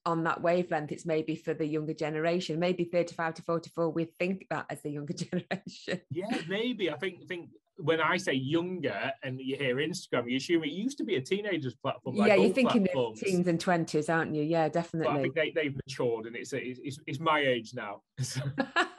on 0.06 0.24
that 0.24 0.42
wavelength. 0.42 0.92
It's 0.92 1.06
maybe 1.06 1.36
for 1.36 1.54
the 1.54 1.66
younger 1.66 1.94
generation. 1.94 2.60
Maybe 2.60 2.86
35 2.86 3.36
to 3.36 3.42
44, 3.44 3.90
we 3.90 4.06
think 4.06 4.48
that 4.50 4.66
as 4.70 4.82
the 4.82 4.92
younger 4.92 5.14
generation. 5.26 6.02
Yeah, 6.12 6.42
maybe. 6.48 6.90
I 6.90 6.98
think 6.98 7.28
think 7.28 7.50
when 7.80 8.02
I 8.02 8.18
say 8.18 8.34
younger 8.34 9.12
and 9.24 9.40
you 9.40 9.56
hear 9.56 9.76
Instagram, 9.76 10.30
you 10.30 10.38
assume 10.38 10.64
it 10.64 10.72
used 10.72 10.98
to 11.00 11.04
be 11.04 11.16
a 11.16 11.22
teenager's 11.22 11.76
platform. 11.76 12.16
Like 12.16 12.30
yeah, 12.30 12.36
you're 12.36 12.54
thinking 12.54 12.88
of 12.96 13.20
teens 13.20 13.48
and 13.48 13.60
twenties, 13.60 14.10
aren't 14.10 14.34
you? 14.34 14.44
Yeah, 14.44 14.70
definitely. 14.70 15.14
But 15.14 15.20
I 15.20 15.22
think 15.22 15.36
they, 15.36 15.52
they've 15.52 15.76
matured, 15.76 16.26
and 16.26 16.36
it's, 16.36 16.54
it's 16.54 17.00
it's 17.06 17.20
my 17.20 17.40
age 17.40 17.74
now. 17.76 18.02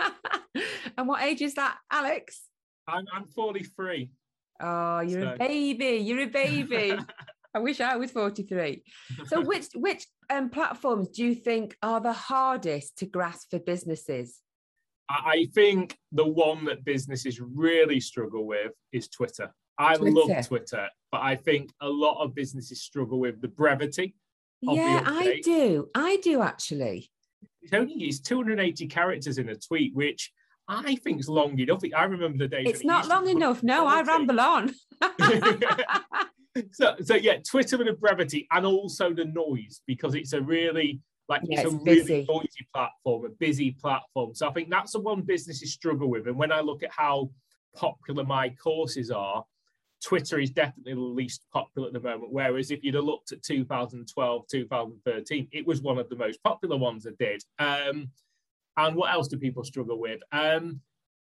and 0.98 1.06
what 1.06 1.22
age 1.22 1.40
is 1.40 1.54
that, 1.54 1.78
Alex? 1.90 2.42
I'm 2.86 3.06
I'm 3.14 3.26
43. 3.28 4.10
Oh, 4.60 5.00
you're 5.00 5.22
so. 5.22 5.32
a 5.32 5.36
baby. 5.38 6.02
You're 6.04 6.22
a 6.22 6.26
baby. 6.26 6.98
I 7.54 7.60
wish 7.60 7.80
I 7.80 7.96
was 7.96 8.10
43. 8.10 8.82
So, 9.26 9.40
which 9.40 9.66
which 9.74 10.06
um, 10.28 10.50
platforms 10.50 11.08
do 11.10 11.24
you 11.24 11.34
think 11.34 11.76
are 11.82 12.00
the 12.00 12.12
hardest 12.12 12.98
to 12.98 13.06
grasp 13.06 13.50
for 13.50 13.60
businesses? 13.60 14.40
I 15.08 15.48
think 15.54 15.96
the 16.12 16.26
one 16.26 16.64
that 16.66 16.84
businesses 16.84 17.40
really 17.40 18.00
struggle 18.00 18.46
with 18.46 18.72
is 18.92 19.08
Twitter. 19.08 19.54
I 19.78 19.94
Twitter. 19.94 20.12
love 20.14 20.46
Twitter, 20.46 20.88
but 21.12 21.22
I 21.22 21.36
think 21.36 21.70
a 21.80 21.88
lot 21.88 22.22
of 22.22 22.34
businesses 22.34 22.82
struggle 22.82 23.20
with 23.20 23.40
the 23.40 23.48
brevity. 23.48 24.16
yeah, 24.60 25.02
I 25.06 25.40
do. 25.44 25.88
I 25.94 26.16
do 26.16 26.42
actually. 26.42 27.10
It's 27.62 27.72
only 27.72 27.94
it's 27.94 28.20
280 28.20 28.86
characters 28.88 29.38
in 29.38 29.48
a 29.48 29.54
tweet, 29.54 29.94
which 29.94 30.32
I 30.68 30.96
think 30.96 31.18
it's 31.18 31.28
long 31.28 31.58
enough. 31.58 31.80
I 31.96 32.04
remember 32.04 32.38
the 32.38 32.48
days. 32.48 32.68
It's 32.68 32.84
not 32.84 33.08
long 33.08 33.28
enough. 33.28 33.62
No, 33.62 33.86
I 33.86 34.02
ramble 34.02 34.38
on. 34.38 34.74
so, 36.72 36.94
so 37.02 37.14
yeah, 37.14 37.38
Twitter 37.48 37.78
with 37.78 37.86
the 37.86 37.94
brevity 37.94 38.46
and 38.50 38.66
also 38.66 39.12
the 39.12 39.24
noise 39.24 39.80
because 39.86 40.14
it's 40.14 40.34
a 40.34 40.40
really 40.42 41.00
like 41.28 41.42
yeah, 41.44 41.60
it's, 41.60 41.72
it's, 41.72 41.74
a 41.74 41.84
busy. 41.84 42.12
really 42.12 42.26
noisy 42.28 42.68
platform, 42.74 43.24
a 43.24 43.28
busy 43.28 43.70
platform. 43.72 44.34
So 44.34 44.48
I 44.48 44.52
think 44.52 44.70
that's 44.70 44.92
the 44.92 45.00
one 45.00 45.22
businesses 45.22 45.72
struggle 45.72 46.08
with. 46.08 46.26
And 46.26 46.36
when 46.36 46.52
I 46.52 46.60
look 46.60 46.82
at 46.82 46.90
how 46.90 47.30
popular 47.74 48.24
my 48.24 48.50
courses 48.50 49.10
are, 49.10 49.44
Twitter 50.04 50.38
is 50.38 50.50
definitely 50.50 50.94
the 50.94 51.00
least 51.00 51.44
popular 51.52 51.88
at 51.88 51.94
the 51.94 52.00
moment. 52.00 52.32
Whereas 52.32 52.70
if 52.70 52.84
you'd 52.84 52.94
have 52.94 53.04
looked 53.04 53.32
at 53.32 53.42
2012, 53.42 54.44
2013, 54.50 55.48
it 55.52 55.66
was 55.66 55.82
one 55.82 55.98
of 55.98 56.08
the 56.08 56.16
most 56.16 56.42
popular 56.42 56.76
ones 56.76 57.06
I 57.06 57.10
did. 57.18 57.42
Um, 57.58 58.10
and 58.78 58.96
what 58.96 59.12
else 59.12 59.28
do 59.28 59.36
people 59.36 59.64
struggle 59.64 60.00
with? 60.00 60.20
Um, 60.32 60.80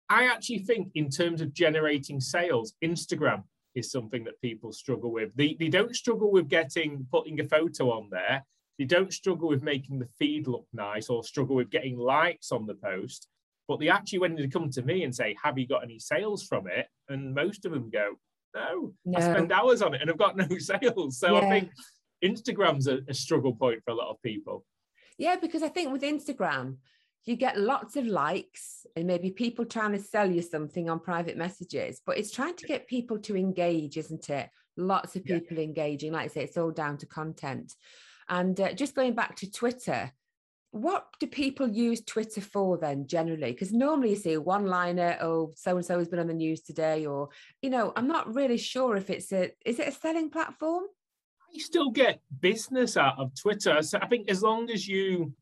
I 0.10 0.26
actually 0.26 0.60
think, 0.60 0.90
in 0.96 1.10
terms 1.10 1.42
of 1.42 1.54
generating 1.54 2.20
sales, 2.20 2.74
Instagram 2.84 3.44
is 3.76 3.92
something 3.92 4.24
that 4.26 4.42
people 4.42 4.72
struggle 4.72 5.12
with. 5.12 5.36
They, 5.36 5.56
they 5.60 5.70
don't 5.70 5.96
struggle 5.96 6.32
with 6.32 6.48
getting 6.50 7.06
putting 7.12 7.40
a 7.40 7.46
photo 7.46 7.92
on 7.92 8.10
there. 8.12 8.46
They 8.78 8.86
don't 8.86 9.12
struggle 9.12 9.50
with 9.50 9.64
making 9.64 10.00
the 10.00 10.08
feed 10.20 10.48
look 10.48 10.66
nice 10.74 11.10
or 11.10 11.24
struggle 11.24 11.56
with 11.56 11.70
getting 11.70 11.98
likes 11.98 12.52
on 12.52 12.66
the 12.66 12.76
post. 12.76 13.28
But 13.68 13.80
they 13.80 13.90
actually, 13.90 14.20
when 14.20 14.36
they 14.36 14.48
come 14.48 14.70
to 14.72 14.82
me 14.82 15.04
and 15.04 15.16
say, 15.16 15.36
Have 15.44 15.58
you 15.58 15.68
got 15.68 15.84
any 15.84 15.98
sales 15.98 16.44
from 16.44 16.68
it? 16.68 16.88
And 17.10 17.34
most 17.34 17.66
of 17.66 17.72
them 17.72 17.90
go, 17.90 18.16
No, 18.54 18.94
no. 19.06 19.18
I 19.18 19.22
spend 19.22 19.52
hours 19.52 19.82
on 19.82 19.96
it 19.96 20.02
and 20.02 20.12
I've 20.12 20.18
got 20.18 20.38
no 20.38 20.48
sales. 20.58 21.20
So 21.20 21.34
yeah. 21.34 21.48
I 21.48 21.50
think 21.50 21.72
Instagram's 22.24 22.88
a, 22.88 23.00
a 23.08 23.14
struggle 23.14 23.56
point 23.56 23.82
for 23.84 23.92
a 23.92 23.96
lot 23.96 24.12
of 24.12 24.22
people. 24.22 24.66
Yeah, 25.18 25.38
because 25.42 25.64
I 25.64 25.70
think 25.70 25.92
with 25.92 26.02
Instagram, 26.02 26.78
you 27.26 27.36
get 27.36 27.60
lots 27.60 27.96
of 27.96 28.06
likes 28.06 28.86
and 28.96 29.06
maybe 29.06 29.30
people 29.30 29.66
trying 29.66 29.92
to 29.92 30.00
sell 30.00 30.30
you 30.30 30.42
something 30.42 30.90
on 30.90 31.00
private 31.00 31.38
messages, 31.38 32.02
but 32.06 32.18
it's 32.18 32.32
trying 32.32 32.56
to 32.56 32.68
get 32.68 32.88
people 32.88 33.20
to 33.20 33.38
engage, 33.38 33.98
isn't 33.98 34.30
it? 34.30 34.50
Lots 34.76 35.16
of 35.16 35.24
people 35.24 35.58
yeah. 35.58 35.64
engaging. 35.64 36.14
Like 36.14 36.26
I 36.26 36.28
say, 36.28 36.44
it's 36.44 36.58
all 36.58 36.72
down 36.72 36.98
to 36.98 37.06
content. 37.06 37.76
And 38.28 38.60
uh, 38.60 38.74
just 38.74 38.96
going 38.96 39.14
back 39.14 39.36
to 39.38 39.52
Twitter, 39.52 40.12
what 40.72 41.08
do 41.20 41.28
people 41.28 41.68
use 41.68 42.02
Twitter 42.02 42.42
for 42.42 42.78
then 42.78 43.06
generally? 43.06 43.52
Because 43.52 43.74
normally 43.74 44.12
you 44.12 44.16
see 44.16 44.34
a 44.34 44.42
one 44.42 44.66
liner, 44.66 45.18
oh, 45.22 45.52
so 45.56 45.76
and 45.76 45.86
so 45.86 46.00
has 46.00 46.08
been 46.08 46.20
on 46.20 46.28
the 46.28 46.34
news 46.34 46.62
today, 46.62 47.06
or, 47.06 47.30
you 47.62 47.70
know, 47.70 47.92
I'm 47.96 48.08
not 48.08 48.34
really 48.34 48.58
sure 48.58 48.96
if 48.96 49.10
it's 49.10 49.32
a, 49.34 49.52
is 49.66 49.80
it 49.80 49.90
a 49.90 49.92
selling 49.92 50.30
platform? 50.30 50.86
You 51.54 51.60
still 51.60 51.92
get 51.92 52.22
business 52.40 52.96
out 52.96 53.20
of 53.20 53.36
Twitter. 53.36 53.82
So 53.82 54.00
I 54.02 54.08
think 54.08 54.30
as 54.30 54.42
long 54.42 54.72
as 54.72 54.88
you, 54.88 55.34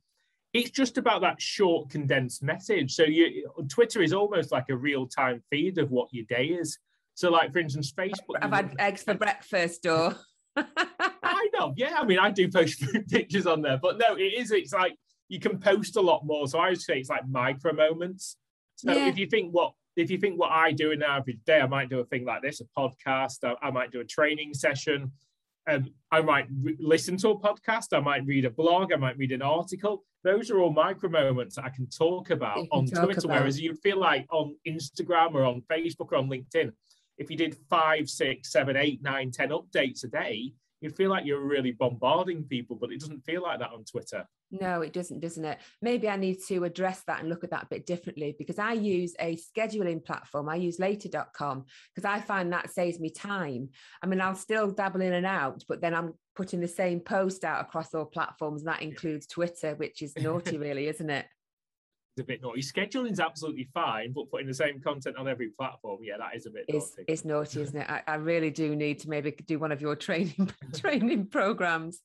it's 0.54 0.72
just 0.72 0.98
about 0.98 1.22
that 1.22 1.42
short 1.42 1.90
condensed 1.90 2.42
message. 2.42 2.94
So 2.94 3.04
you, 3.04 3.50
Twitter 3.70 4.02
is 4.02 4.14
almost 4.14 4.52
like 4.52 4.70
a 4.70 4.76
real 4.76 5.08
time 5.08 5.44
feed 5.50 5.78
of 5.78 5.92
what 5.92 6.08
your 6.12 6.26
day 6.26 6.46
is. 6.46 6.78
So, 7.14 7.30
like 7.30 7.52
for 7.52 7.60
instance, 7.60 7.92
Facebook. 7.92 8.38
I've 8.42 8.52
had 8.52 8.76
eggs 8.80 9.04
for 9.04 9.14
breakfast, 9.14 9.86
or 9.86 10.16
kind 10.56 11.56
of, 11.60 11.74
yeah. 11.78 11.98
I 11.98 12.06
mean, 12.06 12.20
I 12.20 12.32
do 12.32 12.50
post 12.50 12.84
pictures 13.10 13.46
on 13.46 13.62
there, 13.62 13.78
but 13.78 13.98
no, 13.98 14.16
it 14.16 14.34
is. 14.38 14.52
It's 14.52 14.74
like 14.74 14.96
you 15.28 15.40
can 15.40 15.60
post 15.60 15.98
a 15.98 16.02
lot 16.02 16.26
more. 16.26 16.48
So 16.48 16.60
I 16.60 16.70
would 16.70 16.82
say 16.82 17.00
it's 17.00 17.10
like 17.10 17.28
micro 17.28 17.74
moments. 17.74 18.38
So 18.76 18.94
yeah. 18.94 19.08
if 19.08 19.18
you 19.18 19.28
think 19.28 19.52
what 19.52 19.74
if 19.96 20.10
you 20.10 20.18
think 20.18 20.40
what 20.40 20.52
I 20.52 20.72
do 20.72 20.92
in 20.92 21.04
an 21.04 21.10
average 21.10 21.40
day, 21.46 21.60
I 21.60 21.68
might 21.68 21.90
do 21.90 22.00
a 22.00 22.06
thing 22.06 22.26
like 22.26 22.42
this, 22.42 22.62
a 22.62 22.80
podcast. 22.80 23.44
I, 23.44 23.68
I 23.68 23.72
might 23.72 23.92
do 23.92 24.00
a 24.00 24.06
training 24.06 24.54
session. 24.54 25.12
Um, 25.70 25.94
I 26.12 26.22
might 26.22 26.48
re- 26.62 26.76
listen 26.80 27.18
to 27.18 27.30
a 27.30 27.40
podcast. 27.40 27.96
I 27.96 28.00
might 28.00 28.26
read 28.26 28.46
a 28.46 28.50
blog. 28.50 28.92
I 28.92 28.96
might 28.96 29.18
read 29.18 29.32
an 29.32 29.42
article. 29.42 30.04
Those 30.24 30.50
are 30.50 30.60
all 30.60 30.74
micro 30.74 31.10
moments 31.10 31.56
that 31.56 31.66
I 31.66 31.70
can 31.70 31.88
talk 31.88 32.32
about 32.32 32.56
can 32.56 32.68
on 32.72 32.86
talk 32.88 33.06
Twitter. 33.06 33.22
About. 33.26 33.40
Whereas 33.40 33.62
you'd 33.62 33.80
feel 33.80 34.00
like 34.00 34.26
on 34.32 34.56
Instagram 34.68 35.34
or 35.34 35.46
on 35.46 35.62
Facebook 35.72 36.12
or 36.12 36.16
on 36.16 36.30
LinkedIn, 36.30 36.72
if 37.18 37.30
you 37.30 37.38
did 37.38 37.56
five, 37.70 38.10
six, 38.10 38.52
seven, 38.52 38.76
eight, 38.76 39.02
nine, 39.04 39.32
ten 39.32 39.50
updates 39.50 40.04
a 40.04 40.08
day, 40.08 40.54
you'd 40.82 40.96
feel 40.96 41.10
like 41.10 41.26
you're 41.26 41.42
really 41.42 41.72
bombarding 41.72 42.44
people, 42.44 42.76
but 42.76 42.92
it 42.92 43.00
doesn't 43.00 43.26
feel 43.26 43.44
like 43.44 43.60
that 43.60 43.72
on 43.72 43.84
Twitter. 43.84 44.26
No, 44.52 44.82
it 44.82 44.94
doesn't, 44.94 45.20
doesn't 45.20 45.46
it? 45.46 45.60
Maybe 45.82 46.10
I 46.10 46.16
need 46.16 46.40
to 46.48 46.64
address 46.64 47.04
that 47.06 47.20
and 47.20 47.30
look 47.30 47.44
at 47.44 47.52
that 47.52 47.64
a 47.64 47.68
bit 47.68 47.86
differently 47.86 48.36
because 48.38 48.58
I 48.58 48.74
use 48.74 49.16
a 49.20 49.38
scheduling 49.38 50.04
platform. 50.04 50.50
I 50.50 50.56
use 50.56 50.80
later.com 50.80 51.66
because 51.94 52.10
I 52.10 52.20
find 52.22 52.52
that 52.52 52.72
saves 52.72 53.00
me 53.00 53.12
time. 53.12 53.70
I 54.02 54.08
mean, 54.08 54.22
I'll 54.22 54.36
still 54.36 54.72
dabble 54.72 55.02
in 55.02 55.14
and 55.14 55.26
out, 55.26 55.64
but 55.68 55.82
then 55.82 55.94
I'm 55.94 56.14
putting 56.36 56.62
the 56.62 56.68
same 56.68 57.00
post 57.00 57.44
out 57.44 57.62
across 57.62 57.94
all 57.94 58.06
platforms. 58.06 58.62
And 58.62 58.70
that 58.70 58.82
includes 58.82 59.28
Twitter, 59.28 59.76
which 59.76 60.02
is 60.02 60.16
naughty, 60.18 60.58
really, 60.60 60.88
isn't 60.88 61.10
it? 61.10 61.28
It's 62.18 62.24
a 62.24 62.28
bit 62.28 62.42
naughty. 62.42 62.62
Scheduling 62.62 63.12
is 63.12 63.20
absolutely 63.20 63.70
fine, 63.74 64.14
but 64.14 64.32
putting 64.32 64.48
the 64.48 64.54
same 64.54 64.82
content 64.82 65.16
on 65.18 65.28
every 65.28 65.50
platform, 65.50 66.00
yeah, 66.02 66.18
that 66.18 66.36
is 66.36 66.48
a 66.48 66.50
bit 66.50 66.66
it's, 66.68 66.92
naughty. 66.98 67.06
It's 67.08 67.26
naughty, 67.26 67.62
isn't 67.62 67.78
it? 67.78 67.90
I, 67.90 68.02
I 68.08 68.16
really 68.16 68.50
do 68.50 68.76
need 68.76 69.00
to 69.00 69.10
maybe 69.10 69.32
do 69.32 69.60
one 69.60 69.72
of 69.72 69.80
your 69.80 69.96
training 70.08 70.52
training 70.76 71.28
programs. 71.28 72.02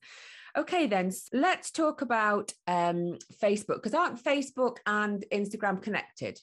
Okay, 0.56 0.87
then 0.87 1.12
let's 1.32 1.70
talk 1.70 2.00
about 2.00 2.52
um, 2.68 3.18
Facebook 3.42 3.82
because 3.82 3.94
aren't 3.94 4.23
Facebook 4.23 4.76
and 4.87 5.25
Instagram 5.32 5.82
connected? 5.82 6.38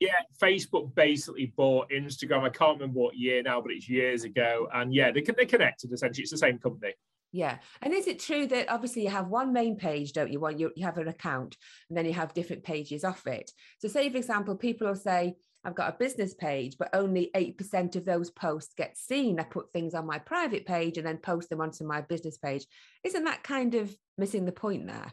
Yeah, 0.00 0.18
Facebook 0.42 0.94
basically 0.94 1.52
bought 1.56 1.90
Instagram. 1.90 2.42
I 2.42 2.48
can't 2.48 2.80
remember 2.80 2.98
what 2.98 3.16
year 3.16 3.42
now, 3.42 3.60
but 3.60 3.70
it's 3.70 3.88
years 3.88 4.24
ago. 4.24 4.66
And 4.72 4.92
yeah, 4.92 5.12
they, 5.12 5.20
they're 5.20 5.44
connected 5.44 5.92
essentially. 5.92 6.22
It's 6.22 6.32
the 6.32 6.38
same 6.38 6.58
company. 6.58 6.94
Yeah. 7.32 7.58
And 7.80 7.94
is 7.94 8.08
it 8.08 8.18
true 8.18 8.46
that 8.48 8.70
obviously 8.70 9.02
you 9.02 9.10
have 9.10 9.28
one 9.28 9.52
main 9.52 9.76
page, 9.76 10.12
don't 10.12 10.32
you? 10.32 10.40
Well, 10.40 10.52
you, 10.52 10.72
you 10.74 10.84
have 10.84 10.98
an 10.98 11.06
account 11.06 11.56
and 11.88 11.96
then 11.96 12.06
you 12.06 12.12
have 12.14 12.34
different 12.34 12.64
pages 12.64 13.04
off 13.04 13.26
it. 13.26 13.52
So, 13.78 13.88
say, 13.88 14.10
for 14.10 14.16
example, 14.16 14.56
people 14.56 14.88
will 14.88 14.96
say, 14.96 15.36
I've 15.64 15.74
got 15.74 15.94
a 15.94 15.98
business 15.98 16.34
page, 16.34 16.76
but 16.78 16.88
only 16.94 17.30
8% 17.34 17.96
of 17.96 18.04
those 18.04 18.30
posts 18.30 18.72
get 18.74 18.96
seen. 18.96 19.38
I 19.38 19.42
put 19.42 19.72
things 19.72 19.94
on 19.94 20.06
my 20.06 20.18
private 20.18 20.64
page 20.64 20.96
and 20.96 21.06
then 21.06 21.18
post 21.18 21.50
them 21.50 21.60
onto 21.60 21.84
my 21.84 22.00
business 22.00 22.38
page. 22.38 22.66
Isn't 23.04 23.24
that 23.24 23.42
kind 23.42 23.74
of 23.74 23.94
missing 24.16 24.46
the 24.46 24.52
point 24.52 24.86
there? 24.86 25.12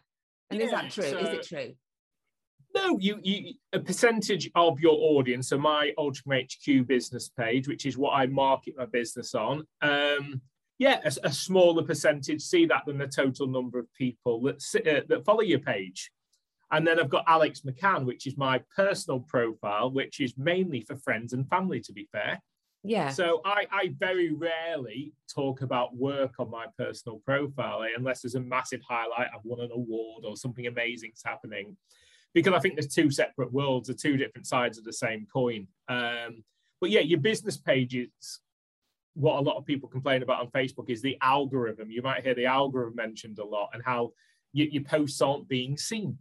And 0.50 0.60
yeah, 0.60 0.66
is 0.66 0.72
that 0.72 0.92
true? 0.92 1.10
So, 1.10 1.18
is 1.18 1.30
it 1.30 1.44
true? 1.44 1.74
No, 2.74 2.98
you, 3.00 3.20
you 3.24 3.54
a 3.74 3.80
percentage 3.80 4.50
of 4.56 4.80
your 4.80 4.96
audience. 5.18 5.50
So 5.50 5.58
my 5.58 5.94
Altrincham 5.98 6.46
HQ 6.46 6.88
business 6.88 7.30
page, 7.30 7.68
which 7.68 7.86
is 7.86 7.98
what 7.98 8.12
I 8.12 8.28
market 8.28 8.76
my 8.78 8.86
business 8.86 9.36
on, 9.36 9.66
um, 9.82 10.42
yeah, 10.80 11.00
a, 11.04 11.12
a, 11.24 11.32
smaller 11.32 11.84
percentage 11.84 12.42
see 12.42 12.68
that 12.68 12.84
than 12.86 13.00
the 13.00 13.08
total 13.08 13.48
number 13.48 13.80
of 13.80 13.92
people 13.96 14.42
that 14.42 14.64
uh, 14.76 15.02
that 15.08 15.26
follow 15.26 15.42
your 15.42 15.60
page. 15.60 16.12
And 16.72 16.86
then 16.86 17.00
I've 17.00 17.10
got 17.10 17.24
Alex 17.28 17.62
McCann, 17.62 18.06
which 18.06 18.28
is 18.28 18.38
my 18.38 18.62
personal 18.76 19.22
profile, 19.22 19.90
which 19.90 20.20
is 20.20 20.38
mainly 20.38 20.82
for 20.82 20.98
friends 20.98 21.34
and 21.34 21.48
family, 21.50 21.80
to 21.82 21.94
be 21.94 22.08
fair. 22.12 22.42
Yeah. 22.84 23.10
So 23.10 23.42
I, 23.46 23.66
I 23.72 23.94
very 23.98 24.34
rarely 24.34 25.14
talk 25.34 25.62
about 25.62 25.96
work 25.96 26.36
on 26.40 26.50
my 26.50 26.66
personal 26.78 27.20
profile 27.26 27.84
eh, 27.84 27.90
unless 27.98 28.22
there's 28.22 28.36
a 28.36 28.40
massive 28.40 28.82
highlight, 28.88 29.28
I've 29.34 29.44
won 29.44 29.62
an 29.62 29.72
award 29.72 30.26
or 30.26 30.36
something 30.36 30.68
amazing's 30.68 31.22
happening. 31.26 31.76
Because 32.34 32.54
I 32.54 32.60
think 32.60 32.76
there's 32.76 32.94
two 32.94 33.10
separate 33.10 33.52
worlds, 33.52 33.88
the 33.88 33.94
two 33.94 34.18
different 34.18 34.46
sides 34.46 34.78
of 34.78 34.84
the 34.84 34.94
same 34.94 35.26
coin. 35.32 35.68
Um, 35.88 36.44
but 36.80 36.92
yeah, 36.92 37.00
your 37.00 37.20
business 37.20 37.58
pages 37.58 38.42
what 39.18 39.40
a 39.40 39.42
lot 39.42 39.58
of 39.58 39.66
people 39.66 39.90
complain 39.90 40.22
about 40.22 40.42
on 40.42 40.48
Facebook 40.52 40.92
is 40.92 41.02
the 41.02 41.18
algorithm. 41.22 41.90
You 41.90 42.04
might 42.04 42.24
hear 42.24 42.36
the 42.36 42.46
algorithm 42.46 42.96
mentioned 42.96 43.40
a 43.40 43.46
lot 43.46 43.72
and 43.74 43.82
how 43.84 44.12
you, 44.54 44.66
your 44.66 44.84
posts 44.84 45.22
aren't 45.22 45.48
being 45.48 45.76
seen. 45.76 46.20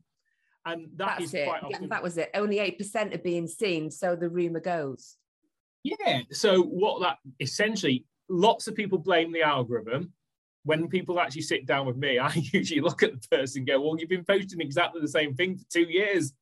And 0.67 0.89
that 0.97 1.19
That's 1.19 1.25
is 1.25 1.35
it. 1.35 1.47
quite 1.49 1.63
Yeah, 1.71 1.77
often. 1.77 1.89
that 1.89 2.03
was 2.03 2.19
it. 2.19 2.31
Only 2.35 2.57
8% 2.57 3.15
are 3.15 3.19
being 3.19 3.47
seen. 3.47 3.91
So 3.91 4.17
the 4.17 4.29
rumor 4.29 4.61
goes. 4.61 5.17
Yeah. 5.85 6.23
So 6.33 6.63
what 6.63 7.01
that 7.03 7.19
essentially, 7.39 8.05
lots 8.29 8.67
of 8.67 8.75
people 8.75 8.99
blame 8.99 9.33
the 9.33 9.43
algorithm. 9.43 10.13
When 10.65 10.89
people 10.89 11.21
actually 11.21 11.43
sit 11.43 11.65
down 11.65 11.87
with 11.87 11.97
me, 11.97 12.19
I 12.19 12.33
usually 12.35 12.81
look 12.81 13.05
at 13.05 13.13
the 13.23 13.29
person 13.29 13.61
and 13.61 13.69
go, 13.69 13.81
"Well, 13.81 13.97
you've 13.99 14.09
been 14.09 14.25
posting 14.25 14.61
exactly 14.61 15.01
the 15.01 15.07
same 15.09 15.35
thing 15.35 15.57
for 15.57 15.65
two 15.73 15.89
years. 15.89 16.33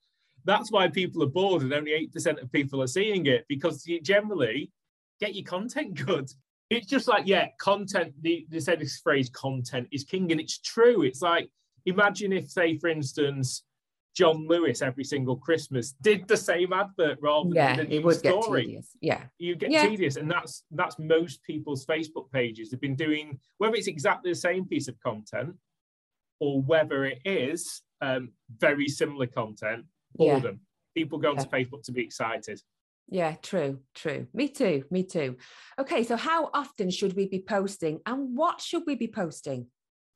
That's 0.47 0.73
why 0.73 0.89
people 0.89 1.23
are 1.23 1.27
bored, 1.29 1.63
and 1.63 1.73
only 1.75 1.93
eight 1.93 2.13
percent 2.13 2.39
of 2.39 2.51
people 2.51 2.83
are 2.83 2.87
seeing 2.87 3.27
it 3.27 3.45
because 3.49 3.87
you 3.87 4.01
generally 4.01 4.73
get 5.21 5.35
your 5.35 5.45
content 5.45 5.95
good. 6.07 6.31
It's 6.71 6.87
just 6.87 7.07
like, 7.07 7.27
yeah, 7.27 7.49
content. 7.61 8.15
The, 8.23 8.47
they 8.51 8.61
said 8.61 8.81
this 8.81 8.99
phrase, 9.01 9.29
"Content 9.29 9.89
is 9.93 10.05
king," 10.05 10.33
and 10.33 10.41
it's 10.41 10.59
true. 10.59 11.03
It's 11.03 11.21
like 11.21 11.51
imagine 11.85 12.33
if, 12.33 12.49
say, 12.51 12.79
for 12.79 12.89
instance, 12.89 13.63
John 14.15 14.47
Lewis 14.47 14.81
every 14.81 15.05
single 15.05 15.37
Christmas 15.37 15.93
did 16.01 16.27
the 16.29 16.37
same 16.37 16.73
advert 16.73 17.19
rather 17.21 17.51
Yeah, 17.53 17.77
than 17.77 17.89
the 17.89 17.97
it 17.97 17.99
new 17.99 18.05
would 18.07 18.23
get 18.23 18.43
story 18.43 18.67
tedious. 18.67 18.97
Yeah. 19.01 19.25
you 19.39 19.57
get 19.57 19.71
Yeah. 19.73 19.89
tedious 19.89 20.17
and 20.17 20.31
that's 20.31 20.65
that's 20.71 20.99
most 20.99 21.43
people's 21.43 21.85
facebook 21.85 22.31
pages 22.33 22.71
They've 22.71 22.81
been 22.81 22.95
doing 22.95 23.39
whether 23.59 23.75
it's 23.75 23.89
exactly 23.89 24.31
the 24.31 24.37
same 24.37 24.67
piece 24.67 24.87
of 24.89 24.99
content 25.01 25.57
or 26.41 26.63
whether 26.63 27.05
it 27.05 27.21
is 27.25 27.83
um, 28.01 28.31
very 28.59 28.87
similar 28.89 29.27
content 29.27 29.85
Yeah. 30.19 30.35
boredom 30.35 30.61
people 30.95 31.19
go 31.19 31.33
Yeah. 31.33 31.41
to 31.43 31.49
facebook 31.49 31.83
to 31.85 31.93
be 31.93 32.03
excited 32.05 32.61
Yeah, 33.09 33.35
true, 33.43 33.81
true. 33.95 34.29
Me 34.33 34.49
too, 34.49 34.85
me 34.91 35.03
too. 35.05 35.37
Okay, 35.79 36.05
so 36.05 36.17
how 36.17 36.49
often 36.55 36.89
should 36.91 37.13
we 37.15 37.27
be 37.29 37.41
posting 37.47 38.01
and 38.07 38.35
what 38.35 38.61
should 38.63 38.85
we 38.87 38.95
be 38.95 39.09
posting? 39.09 39.67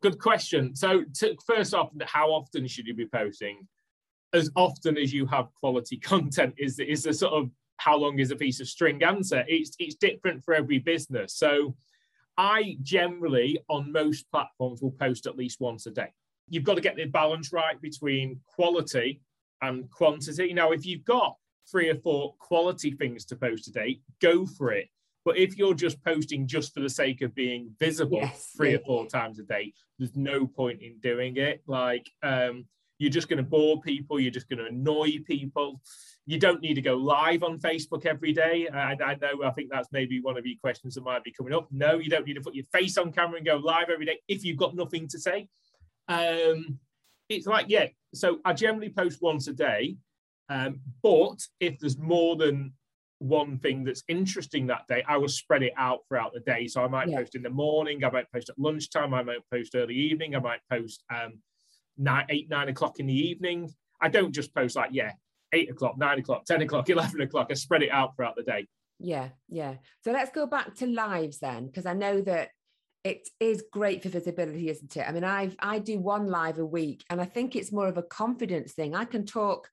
good 0.00 0.20
question 0.20 0.76
so 0.76 1.02
to, 1.12 1.36
first 1.44 1.74
off 1.74 1.90
how 2.06 2.28
often 2.30 2.68
should 2.68 2.86
you 2.86 2.94
be 2.94 3.04
posting 3.06 3.66
as 4.32 4.50
often 4.56 4.96
as 4.98 5.12
you 5.12 5.26
have 5.26 5.48
quality 5.54 5.96
content 6.12 6.54
is 6.58 6.78
is 6.78 7.04
the 7.04 7.12
sort 7.12 7.32
of 7.32 7.50
how 7.78 7.96
long 7.96 8.18
is 8.18 8.30
a 8.30 8.36
piece 8.36 8.60
of 8.60 8.68
string 8.68 9.02
answer. 9.02 9.44
It's 9.48 9.74
it's 9.78 9.94
different 9.94 10.44
for 10.44 10.54
every 10.54 10.78
business. 10.78 11.34
So 11.34 11.76
i 12.36 12.76
generally 12.82 13.58
on 13.68 13.90
most 13.90 14.30
platforms 14.30 14.80
will 14.80 14.92
post 14.92 15.26
at 15.26 15.36
least 15.36 15.60
once 15.60 15.86
a 15.86 15.90
day. 15.90 16.12
You've 16.48 16.64
got 16.64 16.74
to 16.74 16.80
get 16.80 16.96
the 16.96 17.06
balance 17.06 17.52
right 17.52 17.80
between 17.80 18.40
quality 18.46 19.20
and 19.60 19.90
quantity. 19.90 20.52
Now 20.52 20.70
if 20.70 20.86
you've 20.86 21.04
got 21.04 21.36
three 21.70 21.88
or 21.88 21.96
four 21.96 22.34
quality 22.38 22.92
things 22.92 23.24
to 23.26 23.36
post 23.36 23.68
a 23.68 23.72
day 23.72 24.00
go 24.20 24.46
for 24.46 24.72
it. 24.72 24.88
But 25.24 25.36
if 25.36 25.58
you're 25.58 25.74
just 25.74 26.02
posting 26.04 26.46
just 26.46 26.72
for 26.72 26.80
the 26.80 26.88
sake 26.88 27.20
of 27.22 27.34
being 27.34 27.74
visible 27.78 28.18
Yes, 28.22 28.52
three 28.56 28.74
or 28.74 28.80
four 28.80 29.06
times 29.06 29.38
a 29.38 29.42
day 29.42 29.72
there's 29.98 30.16
no 30.16 30.46
point 30.46 30.80
in 30.80 30.98
doing 31.00 31.36
it. 31.36 31.62
Like 31.66 32.08
um 32.22 32.66
you're 32.98 33.10
just 33.10 33.28
going 33.28 33.38
to 33.38 33.42
bore 33.42 33.80
people 33.80 34.20
you're 34.20 34.30
just 34.30 34.48
going 34.48 34.58
to 34.58 34.66
annoy 34.66 35.18
people 35.26 35.80
you 36.26 36.38
don't 36.38 36.60
need 36.60 36.74
to 36.74 36.82
go 36.82 36.94
live 36.96 37.42
on 37.42 37.58
facebook 37.58 38.06
every 38.06 38.32
day 38.32 38.68
I, 38.68 38.92
I 38.92 39.16
know 39.20 39.42
i 39.44 39.50
think 39.50 39.70
that's 39.70 39.88
maybe 39.92 40.20
one 40.20 40.36
of 40.36 40.46
your 40.46 40.56
questions 40.60 40.94
that 40.94 41.04
might 41.04 41.24
be 41.24 41.32
coming 41.32 41.54
up 41.54 41.68
no 41.70 41.98
you 41.98 42.10
don't 42.10 42.26
need 42.26 42.34
to 42.34 42.40
put 42.40 42.54
your 42.54 42.66
face 42.72 42.98
on 42.98 43.12
camera 43.12 43.36
and 43.36 43.46
go 43.46 43.56
live 43.56 43.88
every 43.90 44.06
day 44.06 44.20
if 44.28 44.44
you've 44.44 44.58
got 44.58 44.74
nothing 44.74 45.08
to 45.08 45.18
say 45.18 45.48
um 46.08 46.78
it's 47.28 47.46
like 47.46 47.66
yeah 47.68 47.86
so 48.14 48.38
i 48.44 48.52
generally 48.52 48.90
post 48.90 49.22
once 49.22 49.48
a 49.48 49.52
day 49.52 49.96
um 50.48 50.80
but 51.02 51.40
if 51.60 51.78
there's 51.78 51.98
more 51.98 52.36
than 52.36 52.72
one 53.20 53.58
thing 53.58 53.84
that's 53.84 54.04
interesting 54.08 54.66
that 54.68 54.86
day, 54.88 55.02
I 55.08 55.16
will 55.16 55.28
spread 55.28 55.62
it 55.62 55.72
out 55.76 56.00
throughout 56.08 56.32
the 56.32 56.40
day. 56.40 56.68
So 56.68 56.84
I 56.84 56.88
might 56.88 57.08
Yeah. 57.08 57.16
post 57.18 57.34
in 57.34 57.42
the 57.42 57.50
morning, 57.50 58.04
I 58.04 58.10
might 58.10 58.30
post 58.32 58.48
at 58.48 58.58
lunchtime, 58.58 59.12
I 59.12 59.22
might 59.22 59.48
post 59.50 59.74
early 59.74 59.96
evening, 59.96 60.36
I 60.36 60.38
might 60.38 60.60
post 60.70 61.02
um, 61.10 61.42
nine, 61.98 62.26
eight, 62.30 62.48
nine 62.48 62.68
o'clock 62.68 63.00
in 63.00 63.06
the 63.06 63.28
evening. 63.28 63.70
I 64.00 64.08
don't 64.08 64.32
just 64.32 64.54
post 64.54 64.76
like, 64.76 64.90
yeah, 64.92 65.12
eight 65.52 65.70
o'clock, 65.70 65.98
nine 65.98 66.18
o'clock, 66.18 66.44
10 66.44 66.62
o'clock, 66.62 66.88
11 66.90 67.20
o'clock. 67.20 67.48
I 67.50 67.54
spread 67.54 67.82
it 67.82 67.90
out 67.90 68.16
throughout 68.16 68.36
the 68.36 68.42
day. 68.42 68.68
Yeah, 68.98 69.28
yeah. 69.48 69.74
So 70.04 70.12
let's 70.12 70.30
go 70.30 70.46
back 70.46 70.74
to 70.76 70.86
lives 70.86 71.38
then, 71.38 71.66
because 71.66 71.86
I 71.86 71.94
know 71.94 72.20
that 72.22 72.50
it 73.04 73.28
is 73.40 73.64
great 73.72 74.02
for 74.02 74.08
visibility, 74.08 74.68
isn't 74.70 74.96
it? 74.96 75.04
I 75.06 75.12
mean, 75.12 75.24
I've 75.24 75.56
I 75.60 75.78
do 75.78 75.98
one 75.98 76.26
live 76.26 76.58
a 76.58 76.66
week, 76.66 77.04
and 77.08 77.20
I 77.20 77.24
think 77.24 77.54
it's 77.54 77.72
more 77.72 77.86
of 77.86 77.96
a 77.96 78.02
confidence 78.02 78.72
thing. 78.72 78.94
I 78.94 79.04
can 79.04 79.24
talk 79.24 79.68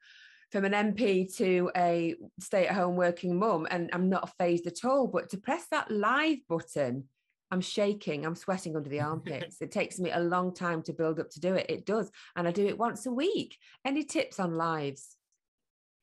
from 0.52 0.64
an 0.64 0.74
MP 0.74 1.36
to 1.38 1.72
a 1.76 2.16
stay-at-home 2.40 2.96
working 2.96 3.38
mum, 3.38 3.68
and 3.70 3.90
I'm 3.94 4.10
not 4.10 4.32
phased 4.38 4.68
at 4.68 4.86
all. 4.86 5.08
But 5.08 5.30
to 5.32 5.38
press 5.38 5.66
that 5.72 5.90
live 5.90 6.38
button, 6.48 7.06
I'm 7.52 7.62
shaking, 7.62 8.26
I'm 8.26 8.36
sweating 8.36 8.76
under 8.76 8.90
the 8.90 9.02
armpits. 9.02 9.62
it 9.62 9.72
takes 9.72 10.00
me 10.00 10.12
a 10.12 10.20
long 10.20 10.54
time 10.54 10.82
to 10.84 10.94
build 10.94 11.20
up 11.20 11.30
to 11.32 11.40
do 11.40 11.54
it. 11.56 11.66
It 11.70 11.86
does, 11.86 12.12
and 12.36 12.48
I 12.48 12.52
do 12.52 12.66
it 12.68 12.78
once 12.78 13.06
a 13.06 13.12
week. 13.12 13.58
Any 13.86 14.04
tips 14.04 14.40
on 14.40 14.56
lives? 14.56 15.16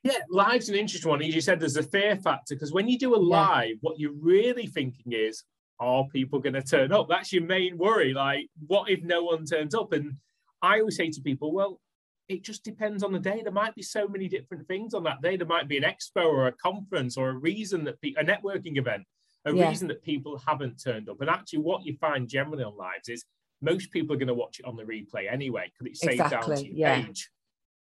Yeah, 0.05 0.15
live's 0.31 0.69
an 0.69 0.75
interesting 0.75 1.11
one. 1.11 1.23
As 1.23 1.35
you 1.35 1.41
said, 1.41 1.61
there's 1.61 1.77
a 1.77 1.83
fear 1.83 2.17
factor 2.17 2.55
because 2.57 2.73
when 2.73 2.89
you 2.89 2.99
do 2.99 3.15
a 3.15 3.21
Yeah. 3.21 3.39
live, 3.47 3.77
what 3.83 3.99
you're 4.01 4.13
really 4.13 4.67
thinking 4.67 5.13
is, 5.13 5.45
are 5.79 6.05
people 6.13 6.39
going 6.41 6.55
to 6.55 6.63
turn 6.63 6.93
up? 6.93 7.09
That's 7.09 7.33
your 7.33 7.45
main 7.45 7.77
worry. 7.79 8.13
Like, 8.13 8.49
what 8.67 8.89
if 8.91 9.03
no 9.03 9.23
one 9.25 9.45
turns 9.45 9.75
up? 9.75 9.93
And 9.93 10.15
I 10.61 10.79
always 10.81 10.97
say 10.97 11.11
to 11.11 11.21
people, 11.21 11.53
well, 11.53 11.81
it 12.29 12.43
just 12.45 12.65
depends 12.65 13.03
on 13.03 13.13
the 13.13 13.19
day. 13.19 13.43
There 13.43 13.53
might 13.53 13.75
be 13.75 13.83
so 13.83 14.07
many 14.09 14.29
different 14.29 14.67
things 14.69 14.95
on 14.95 15.03
that 15.05 15.23
day. 15.23 15.37
There 15.37 15.47
might 15.47 15.69
be 15.69 15.77
an 15.77 15.83
expo 15.85 16.25
or 16.25 16.47
a 16.47 16.53
conference 16.53 17.17
or 17.17 17.31
a 17.31 17.35
reason 17.39 17.85
that 17.85 18.01
pe- 18.01 18.15
a 18.17 18.25
networking 18.25 18.79
event, 18.79 19.03
a 19.45 19.55
Yeah. 19.55 19.69
reason 19.69 19.89
that 19.89 20.03
people 20.03 20.39
haven't 20.39 20.83
turned 20.83 21.09
up. 21.09 21.21
And 21.21 21.31
actually, 21.31 21.61
what 21.61 21.85
you 21.85 21.97
find 21.97 22.29
generally 22.29 22.65
on 22.65 22.77
lives 22.77 23.09
is 23.09 23.25
most 23.61 23.91
people 23.91 24.15
are 24.15 24.19
going 24.19 24.29
to 24.29 24.35
watch 24.35 24.59
it 24.59 24.65
on 24.65 24.77
the 24.77 24.85
replay 24.85 25.31
anyway 25.31 25.71
because 25.73 25.91
it's 25.91 26.01
saved 26.01 26.31
down 26.31 26.43
to 26.43 26.67
your 26.67 26.75
yeah. 26.75 27.03
page. 27.03 27.31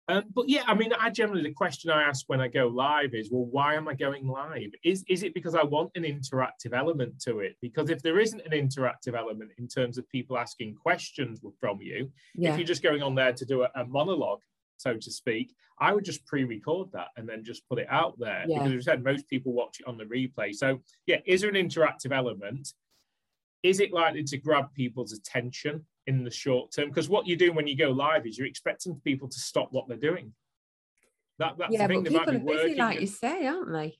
Um, 0.09 0.25
but 0.35 0.49
yeah, 0.49 0.65
I 0.67 0.75
mean, 0.75 0.93
I 0.99 1.11
generally 1.11 1.43
the 1.43 1.53
question 1.53 1.91
I 1.91 2.03
ask 2.03 2.29
when 2.29 2.41
I 2.41 2.49
go 2.49 2.67
live 2.67 3.15
is, 3.15 3.31
well, 3.31 3.47
why 3.47 3.77
am 3.77 3.87
I 3.87 3.95
going 3.95 4.27
live? 4.27 4.71
Is 4.85 5.05
is 5.09 5.23
it 5.23 5.33
because 5.33 5.55
I 5.55 5.63
want 5.63 5.93
an 5.95 6.03
interactive 6.03 6.77
element 6.77 7.21
to 7.23 7.39
it? 7.39 7.57
Because 7.63 7.89
if 7.89 8.03
there 8.03 8.19
isn't 8.19 8.41
an 8.41 8.51
interactive 8.51 9.17
element 9.17 9.53
in 9.59 9.69
terms 9.69 9.99
of 9.99 10.09
people 10.09 10.37
asking 10.37 10.75
questions 10.75 11.41
from 11.61 11.81
you, 11.81 12.11
Yeah, 12.35 12.51
if 12.53 12.59
you're 12.59 12.67
just 12.67 12.83
going 12.83 13.03
on 13.03 13.15
there 13.15 13.33
to 13.33 13.45
do 13.45 13.63
a, 13.63 13.71
a 13.77 13.85
monologue, 13.85 14.41
so 14.83 14.97
to 14.97 15.11
speak, 15.11 15.55
I 15.79 15.93
would 15.93 16.05
just 16.05 16.25
pre-record 16.27 16.91
that 16.93 17.09
and 17.17 17.29
then 17.29 17.45
just 17.45 17.67
put 17.69 17.79
it 17.79 17.87
out 17.91 18.19
there. 18.19 18.45
Yeah. 18.49 18.59
Because 18.59 18.73
as 18.73 18.89
I 18.89 18.93
said, 18.93 19.05
most 19.05 19.29
people 19.29 19.53
watch 19.53 19.81
it 19.81 19.87
on 19.87 19.97
the 19.97 20.05
replay. 20.05 20.55
So 20.55 20.81
yeah, 21.07 21.19
is 21.27 21.41
there 21.41 21.51
an 21.51 21.57
interactive 21.57 22.13
element? 22.13 22.73
Is 23.63 23.81
it 23.81 23.93
likely 23.93 24.25
to 24.25 24.39
grab 24.39 24.67
people's 24.75 25.13
attention 25.13 25.87
in 26.07 26.25
the 26.25 26.31
short 26.31 26.73
term? 26.73 26.89
Because 26.89 27.09
what 27.09 27.27
you're 27.27 27.37
doing 27.37 27.55
when 27.55 27.67
you 27.67 27.77
go 27.77 27.91
live 27.91 28.27
is 28.27 28.37
you're 28.37 28.47
expecting 28.47 29.01
people 29.05 29.29
to 29.29 29.39
stop 29.39 29.69
what 29.71 29.87
they're 29.89 29.97
doing. 29.97 30.33
That, 31.39 31.55
that's 31.59 31.73
yeah. 31.73 31.87
the 31.87 31.95
thing. 31.95 32.03
But 32.03 32.13
people 32.13 32.33
be 32.33 32.37
are 32.37 32.41
busy, 32.41 32.63
working 32.63 32.77
like 32.79 33.01
you 33.01 33.07
say, 33.07 33.47
aren't 33.47 33.73
they? 33.73 33.99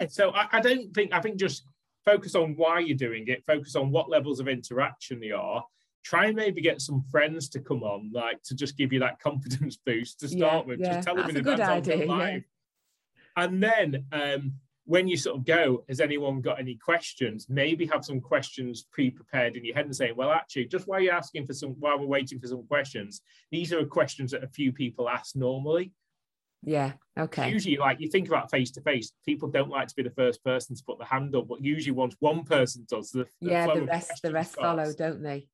yeah, 0.00 0.06
so 0.08 0.30
I, 0.30 0.48
I 0.52 0.60
don't 0.60 0.92
think 0.94 1.12
I 1.12 1.20
think 1.20 1.36
just 1.36 1.64
focus 2.04 2.34
on 2.34 2.54
why 2.56 2.80
you're 2.80 2.96
doing 2.96 3.24
it, 3.28 3.44
focus 3.46 3.76
on 3.76 3.90
what 3.90 4.10
levels 4.10 4.40
of 4.40 4.48
interaction 4.48 5.20
they 5.20 5.30
are. 5.30 5.64
Try 6.02 6.26
and 6.26 6.36
maybe 6.36 6.60
get 6.60 6.80
some 6.80 7.02
friends 7.10 7.48
to 7.50 7.60
come 7.60 7.82
on, 7.82 8.10
like 8.12 8.42
to 8.44 8.54
just 8.54 8.76
give 8.76 8.92
you 8.92 9.00
that 9.00 9.20
confidence 9.20 9.76
boost 9.86 10.20
to 10.20 10.26
Yeah, 10.26 10.46
start 10.48 10.66
with. 10.66 10.80
yeah, 10.80 10.94
Just 10.94 11.06
tell 11.06 11.16
them 11.16 11.30
in 11.30 11.42
good 11.42 11.60
advance 11.60 11.88
I'll 11.88 11.96
go 11.98 12.04
yeah. 12.04 12.10
live. 12.10 12.44
And 13.36 13.62
then 13.62 14.04
um, 14.12 14.54
when 14.84 15.06
you 15.06 15.16
sort 15.16 15.38
of 15.38 15.44
go, 15.44 15.84
has 15.88 16.00
anyone 16.00 16.40
got 16.40 16.58
any 16.58 16.74
questions? 16.74 17.46
Maybe 17.48 17.86
have 17.86 18.04
some 18.04 18.20
questions 18.20 18.86
pre-prepared 18.90 19.56
in 19.56 19.64
your 19.64 19.74
head 19.74 19.86
and 19.86 19.96
saying, 19.96 20.16
well, 20.16 20.32
actually, 20.32 20.66
just 20.66 20.88
while 20.88 21.00
you're 21.00 21.14
asking 21.14 21.46
for 21.46 21.54
some, 21.54 21.70
while 21.78 21.98
we're 21.98 22.06
waiting 22.06 22.40
for 22.40 22.48
some 22.48 22.66
questions, 22.66 23.22
these 23.50 23.72
are 23.72 23.84
questions 23.86 24.32
that 24.32 24.44
a 24.44 24.48
few 24.48 24.72
people 24.72 25.08
ask 25.08 25.36
normally. 25.36 25.92
Yeah. 26.64 26.92
Okay. 27.18 27.50
Usually, 27.50 27.76
like 27.76 28.00
you 28.00 28.08
think 28.08 28.28
about 28.28 28.50
face 28.50 28.70
to 28.72 28.80
face, 28.82 29.12
people 29.24 29.48
don't 29.48 29.70
like 29.70 29.88
to 29.88 29.94
be 29.96 30.02
the 30.02 30.10
first 30.10 30.44
person 30.44 30.76
to 30.76 30.84
put 30.84 30.98
the 30.98 31.04
hand 31.04 31.34
up, 31.34 31.48
but 31.48 31.62
usually 31.64 31.92
once 31.92 32.14
one 32.20 32.44
person 32.44 32.86
does, 32.88 33.10
the, 33.10 33.26
the 33.40 33.50
yeah 33.50 33.66
the 33.72 33.82
rest 33.82 34.20
the 34.22 34.32
rest 34.32 34.54
follow 34.56 34.92
don't 34.96 35.22
they 35.22 35.48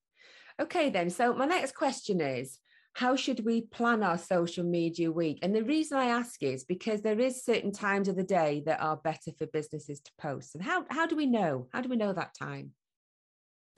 okay 0.60 0.90
then. 0.90 1.10
So 1.10 1.34
my 1.34 1.46
next 1.46 1.74
question 1.74 2.20
is 2.20 2.58
how 2.94 3.14
should 3.14 3.44
we 3.44 3.60
plan 3.60 4.02
our 4.02 4.18
social 4.18 4.64
media 4.64 5.12
week? 5.12 5.38
And 5.42 5.54
the 5.54 5.62
reason 5.62 5.98
i 5.98 6.06
ask 6.06 6.42
is 6.42 6.64
because 6.64 7.00
there 7.00 7.20
is 7.20 7.44
certain 7.44 7.70
times 7.70 8.08
of 8.08 8.16
the 8.16 8.24
day 8.24 8.62
that 8.66 8.80
are 8.80 8.96
better 8.96 9.30
for 9.38 9.46
businesses 9.46 10.00
to 10.00 10.10
post. 10.18 10.54
And 10.54 10.64
how 10.64 10.84
how 10.90 11.06
do 11.06 11.16
we 11.16 11.26
know? 11.26 11.68
How 11.72 11.80
do 11.80 11.88
we 11.88 11.96
know 11.96 12.12
that 12.12 12.34
time? 12.34 12.72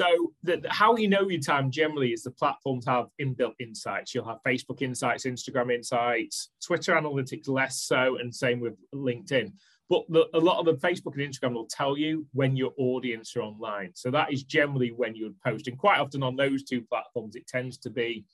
So, 0.00 0.32
the, 0.42 0.62
how 0.70 0.96
you 0.96 1.08
know 1.08 1.28
your 1.28 1.42
time 1.42 1.70
generally 1.70 2.14
is 2.14 2.22
the 2.22 2.30
platforms 2.30 2.86
have 2.86 3.08
inbuilt 3.20 3.52
insights. 3.60 4.14
You'll 4.14 4.24
have 4.24 4.38
Facebook 4.46 4.80
insights, 4.80 5.26
Instagram 5.26 5.70
insights, 5.70 6.48
Twitter 6.64 6.94
analytics 6.94 7.46
less 7.48 7.82
so, 7.82 8.16
and 8.16 8.34
same 8.34 8.60
with 8.60 8.78
LinkedIn. 8.94 9.52
But 9.90 10.04
the, 10.08 10.28
a 10.34 10.38
lot 10.38 10.60
of 10.60 10.66
the 10.66 10.86
Facebook 10.86 11.14
and 11.14 11.22
Instagram 11.22 11.54
will 11.54 11.66
tell 11.66 11.98
you 11.98 12.24
when 12.32 12.56
your 12.56 12.72
audience 12.78 13.34
are 13.36 13.42
online. 13.42 13.90
So 13.94 14.10
that 14.12 14.32
is 14.32 14.44
generally 14.44 14.92
when 14.92 15.16
you 15.16 15.24
would 15.24 15.40
post. 15.40 15.66
And 15.66 15.76
quite 15.76 15.98
often 15.98 16.22
on 16.22 16.36
those 16.36 16.62
two 16.62 16.80
platforms, 16.82 17.34
it 17.34 17.48
tends 17.48 17.76
to 17.78 17.90
be 17.90 18.24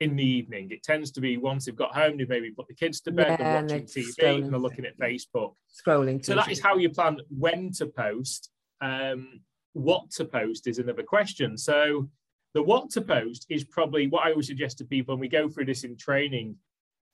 in 0.00 0.14
the 0.14 0.24
evening. 0.24 0.70
It 0.70 0.82
tends 0.82 1.10
to 1.12 1.20
be 1.22 1.38
once 1.38 1.64
they've 1.64 1.74
got 1.74 1.94
home, 1.94 2.18
they've 2.18 2.28
maybe 2.28 2.50
put 2.50 2.68
the 2.68 2.74
kids 2.74 3.00
to 3.02 3.12
bed, 3.12 3.30
Yeah, 3.30 3.36
they're 3.36 3.56
and 3.56 3.70
watching 3.70 3.86
TV, 3.86 4.14
scrolling 4.14 4.44
and 4.44 4.52
they're 4.52 4.60
looking 4.60 4.84
at 4.84 4.98
Facebook. 4.98 5.54
scrolling 5.86 6.24
So 6.24 6.34
that 6.34 6.50
is 6.50 6.60
how 6.60 6.76
you 6.76 6.90
plan 6.90 7.18
when 7.30 7.72
to 7.72 7.86
post. 7.86 8.50
Um, 8.82 9.40
what 9.72 10.10
to 10.12 10.26
post 10.26 10.66
is 10.66 10.78
another 10.78 11.02
question. 11.02 11.56
So 11.56 12.10
the 12.54 12.62
what 12.62 12.90
to 12.90 13.00
post 13.00 13.46
is 13.48 13.64
probably 13.64 14.06
what 14.06 14.26
I 14.26 14.30
always 14.30 14.48
suggest 14.48 14.78
to 14.78 14.84
people, 14.84 15.14
and 15.14 15.20
we 15.20 15.28
go 15.28 15.48
through 15.48 15.66
this 15.66 15.84
in 15.84 15.96
training. 15.96 16.56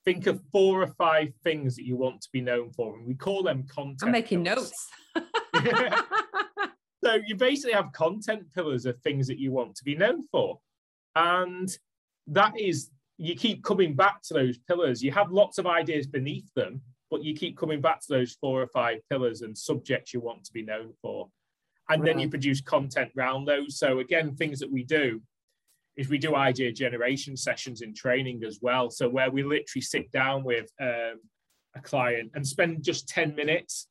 Think 0.07 0.25
of 0.25 0.39
four 0.53 0.81
or 0.81 0.87
five 0.87 1.33
things 1.43 1.75
that 1.75 1.85
you 1.85 1.97
want 1.97 2.21
to 2.21 2.29
be 2.31 2.39
known 2.39 2.71
for, 2.71 2.95
and 2.95 3.05
we 3.05 3.13
call 3.13 3.43
them 3.43 3.65
content. 3.67 4.03
I'm 4.03 4.11
making 4.11 4.45
pillars. 4.45 4.71
notes. 5.13 5.33
so 7.03 7.17
you 7.25 7.35
basically 7.35 7.73
have 7.73 7.91
content 7.91 8.43
pillars 8.55 8.85
of 8.85 8.97
things 9.01 9.27
that 9.27 9.37
you 9.37 9.51
want 9.51 9.75
to 9.75 9.83
be 9.83 9.95
known 9.95 10.25
for, 10.31 10.59
and 11.17 11.69
that 12.27 12.57
is 12.57 12.89
you 13.17 13.35
keep 13.35 13.65
coming 13.65 13.95
back 13.95 14.21
to 14.23 14.33
those 14.33 14.57
pillars. 14.57 15.03
You 15.03 15.11
have 15.11 15.29
lots 15.29 15.57
of 15.57 15.67
ideas 15.67 16.07
beneath 16.07 16.49
them, 16.55 16.81
but 17.11 17.21
you 17.21 17.33
keep 17.35 17.57
coming 17.57 17.81
back 17.81 17.99
to 17.99 18.07
those 18.07 18.37
four 18.39 18.61
or 18.61 18.67
five 18.67 18.99
pillars 19.09 19.41
and 19.41 19.57
subjects 19.57 20.13
you 20.13 20.21
want 20.21 20.45
to 20.45 20.53
be 20.53 20.61
known 20.61 20.93
for, 21.01 21.27
and 21.89 22.01
right. 22.01 22.07
then 22.07 22.19
you 22.19 22.29
produce 22.29 22.61
content 22.61 23.11
around 23.17 23.43
those. 23.43 23.77
So 23.77 23.99
again, 23.99 24.37
things 24.37 24.59
that 24.59 24.71
we 24.71 24.85
do 24.85 25.21
is 25.97 26.09
we 26.09 26.17
do 26.17 26.35
idea 26.35 26.71
generation 26.71 27.35
sessions 27.35 27.81
in 27.81 27.93
training 27.93 28.43
as 28.45 28.59
well. 28.61 28.89
So 28.89 29.09
where 29.09 29.31
we 29.31 29.43
literally 29.43 29.81
sit 29.81 30.11
down 30.11 30.43
with 30.43 30.71
um, 30.79 31.19
a 31.75 31.81
client 31.81 32.31
and 32.35 32.45
spend 32.45 32.83
just 32.83 33.09
10 33.09 33.35
minutes 33.35 33.87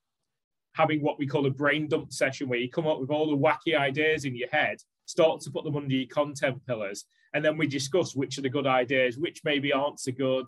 having 0.75 1.03
what 1.03 1.19
we 1.19 1.27
call 1.27 1.47
a 1.47 1.51
brain 1.51 1.89
dump 1.89 2.13
session 2.13 2.49
where 2.49 2.59
you 2.59 2.71
come 2.71 2.87
up 2.87 3.01
with 3.01 3.11
all 3.11 3.31
the 3.31 3.37
wacky 3.37 3.77
ideas 3.77 4.25
in 4.25 4.37
your 4.37 4.49
head, 4.51 4.79
start 5.07 5.41
to 5.41 5.51
put 5.51 5.65
them 5.65 5.77
under 5.77 5.95
your 5.95 6.07
content 6.07 6.65
pillars, 6.67 7.07
and 7.35 7.45
then 7.45 7.57
we 7.57 7.67
discuss 7.67 8.15
which 8.15 8.39
are 8.39 8.43
the 8.43 8.49
good 8.49 8.67
ideas, 8.67 9.19
which 9.19 9.41
maybe 9.43 9.73
aren't 9.73 9.99
so 9.99 10.13
good. 10.13 10.47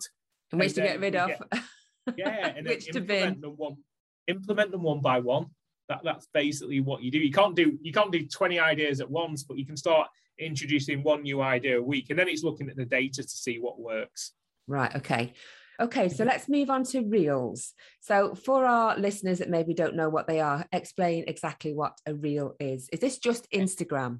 And 0.51 0.61
which 0.61 0.75
to 0.75 0.81
get 0.81 0.99
rid 0.99 1.15
of. 1.15 1.29
Get, 1.29 1.63
yeah, 2.17 2.53
and 2.55 2.67
which 2.67 2.85
to 2.87 3.01
bin. 3.01 3.41
Them 3.41 3.53
one, 3.57 3.77
implement 4.27 4.71
them 4.71 4.83
one 4.83 5.01
by 5.01 5.19
one. 5.19 5.47
That, 5.89 6.01
that's 6.03 6.27
basically 6.33 6.79
what 6.79 7.01
you 7.01 7.11
do. 7.11 7.17
You 7.17 7.31
can't 7.31 7.55
do 7.55 7.77
you 7.81 7.91
can't 7.91 8.11
do 8.11 8.25
20 8.25 8.59
ideas 8.59 9.01
at 9.01 9.09
once, 9.09 9.43
but 9.43 9.57
you 9.57 9.65
can 9.65 9.75
start 9.75 10.07
introducing 10.37 11.03
one 11.03 11.23
new 11.23 11.41
idea 11.41 11.79
a 11.79 11.83
week, 11.83 12.07
and 12.09 12.17
then 12.17 12.29
it's 12.29 12.43
looking 12.43 12.69
at 12.69 12.77
the 12.77 12.85
data 12.85 13.23
to 13.23 13.27
see 13.27 13.59
what 13.59 13.79
works. 13.79 14.33
Right. 14.67 14.95
Okay. 14.95 15.33
Okay, 15.79 16.09
so 16.09 16.15
mm-hmm. 16.15 16.27
let's 16.27 16.49
move 16.49 16.69
on 16.69 16.83
to 16.85 17.01
reels. 17.01 17.73
So, 18.01 18.35
for 18.35 18.65
our 18.65 18.97
listeners 18.97 19.39
that 19.39 19.49
maybe 19.49 19.73
don't 19.73 19.95
know 19.95 20.09
what 20.09 20.27
they 20.27 20.41
are, 20.41 20.65
explain 20.73 21.23
exactly 21.27 21.73
what 21.73 21.93
a 22.05 22.13
reel 22.13 22.55
is. 22.59 22.89
Is 22.91 22.99
this 22.99 23.17
just 23.17 23.49
Instagram? 23.51 24.19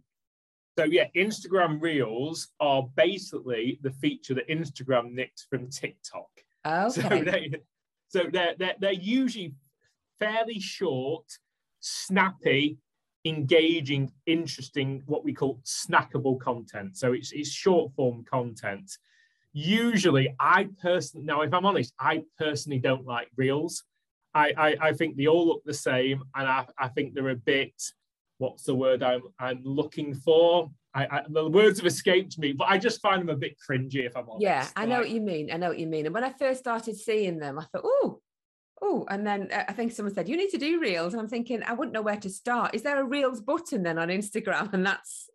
So, 0.77 0.85
yeah, 0.85 1.07
Instagram 1.17 1.81
reels 1.81 2.47
are 2.61 2.87
basically 2.95 3.77
the 3.81 3.91
feature 3.91 4.33
that 4.35 4.47
Instagram 4.47 5.11
nicked 5.11 5.47
from 5.49 5.69
TikTok. 5.69 6.29
Okay. 6.65 6.91
So, 6.91 7.09
they, 7.09 7.51
so 8.07 8.23
they're, 8.31 8.55
they're, 8.57 8.75
they're 8.79 8.93
usually 8.93 9.53
fairly 10.19 10.59
short, 10.59 11.25
snappy, 11.79 12.77
engaging, 13.25 14.11
interesting, 14.25 15.03
what 15.05 15.23
we 15.23 15.33
call 15.33 15.59
snackable 15.65 16.39
content. 16.39 16.97
So 16.97 17.13
it's, 17.13 17.31
it's 17.31 17.51
short 17.51 17.93
form 17.93 18.23
content. 18.23 18.91
Usually, 19.51 20.33
I 20.39 20.69
personally, 20.81 21.25
now 21.25 21.41
if 21.41 21.53
I'm 21.53 21.65
honest, 21.65 21.93
I 21.99 22.23
personally 22.37 22.79
don't 22.79 23.05
like 23.05 23.29
reels. 23.35 23.83
I, 24.33 24.53
I, 24.55 24.77
I 24.89 24.93
think 24.93 25.17
they 25.17 25.27
all 25.27 25.47
look 25.47 25.63
the 25.65 25.73
same, 25.73 26.23
and 26.35 26.47
I, 26.47 26.65
I 26.77 26.87
think 26.87 27.13
they're 27.13 27.29
a 27.29 27.35
bit, 27.35 27.73
what's 28.37 28.63
the 28.63 28.75
word 28.75 29.01
I'm, 29.01 29.23
I'm 29.39 29.61
looking 29.63 30.13
for? 30.13 30.69
I, 30.93 31.05
I, 31.05 31.21
the 31.27 31.49
words 31.49 31.79
have 31.79 31.87
escaped 31.87 32.37
me, 32.37 32.51
but 32.53 32.67
I 32.67 32.77
just 32.77 33.01
find 33.01 33.21
them 33.21 33.29
a 33.29 33.35
bit 33.35 33.57
cringy 33.59 34.05
if 34.05 34.15
I'm 34.15 34.29
honest. 34.29 34.43
Yeah, 34.43 34.67
I 34.75 34.85
know 34.85 34.95
like, 34.95 35.05
what 35.05 35.09
you 35.09 35.21
mean. 35.21 35.51
I 35.51 35.57
know 35.57 35.69
what 35.69 35.79
you 35.79 35.87
mean. 35.87 36.05
And 36.05 36.13
when 36.13 36.23
I 36.23 36.31
first 36.31 36.59
started 36.59 36.95
seeing 36.95 37.39
them, 37.39 37.59
I 37.59 37.63
thought, 37.65 37.83
oh, 37.83 38.21
oh, 38.81 39.05
and 39.09 39.25
then 39.25 39.49
uh, 39.51 39.65
I 39.67 39.73
think 39.73 39.91
someone 39.91 40.13
said, 40.13 40.29
you 40.29 40.37
need 40.37 40.49
to 40.49 40.57
do 40.57 40.79
reels. 40.79 41.13
And 41.13 41.21
I'm 41.21 41.29
thinking, 41.29 41.63
I 41.63 41.73
wouldn't 41.73 41.93
know 41.93 42.01
where 42.01 42.17
to 42.17 42.29
start. 42.29 42.75
Is 42.75 42.83
there 42.83 42.99
a 42.99 43.03
reels 43.03 43.41
button 43.41 43.83
then 43.83 43.97
on 43.97 44.09
Instagram? 44.09 44.73
And 44.79 44.85
that's. 44.85 45.29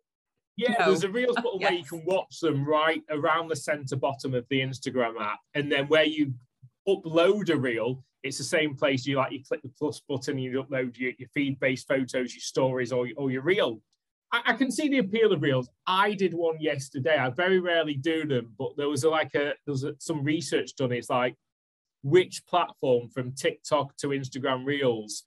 Yeah, 0.57 0.75
no. 0.79 0.85
there's 0.85 1.03
a 1.03 1.09
reels 1.09 1.35
button 1.35 1.59
yes. 1.59 1.69
where 1.69 1.79
you 1.79 1.83
can 1.83 2.05
watch 2.05 2.39
them 2.39 2.65
right 2.65 3.03
around 3.09 3.49
the 3.49 3.55
center 3.55 3.97
bottom 3.97 4.33
of 4.33 4.45
the 4.49 4.61
Instagram 4.61 5.19
app. 5.19 5.39
And 5.53 5.69
then 5.69 5.87
where 5.87 6.05
you 6.05 6.33
upload 6.87 7.49
a 7.49 7.57
reel, 7.57 8.03
it's 8.23 8.37
the 8.37 8.43
same 8.43 8.75
place 8.75 9.05
you 9.05 9.17
like, 9.17 9.33
you 9.33 9.43
click 9.43 9.61
the 9.61 9.71
plus 9.77 10.01
button, 10.07 10.37
you 10.37 10.63
upload 10.63 10.97
your, 10.97 11.11
your 11.17 11.27
feed 11.33 11.59
based 11.59 11.87
photos, 11.87 12.33
your 12.33 12.41
stories, 12.41 12.93
or, 12.93 13.07
or 13.17 13.31
your 13.31 13.41
reel. 13.41 13.81
I, 14.31 14.41
I, 14.47 14.53
can 14.53 14.71
see 14.71 14.87
the 14.87 14.99
appeal 14.99 15.33
of 15.33 15.41
reels. 15.41 15.69
I 15.85 16.13
did 16.13 16.33
one 16.33 16.59
yesterday. 16.59 17.17
I 17.17 17.29
very 17.29 17.59
rarely 17.59 17.95
do 17.95 18.25
them, 18.25 18.53
but 18.57 18.77
there 18.77 18.89
was 18.89 19.03
a, 19.03 19.09
like 19.09 19.35
a, 19.35 19.53
there 19.65 19.73
was 19.73 19.83
a, 19.83 19.93
some 19.99 20.23
research 20.23 20.75
done. 20.75 20.91
It's 20.91 21.09
like, 21.09 21.35
which 22.05 22.45
platform 22.45 23.09
from 23.09 23.31
TikTok 23.31 23.97
to 23.97 24.09
Instagram 24.09 24.63
Reels 24.63 25.23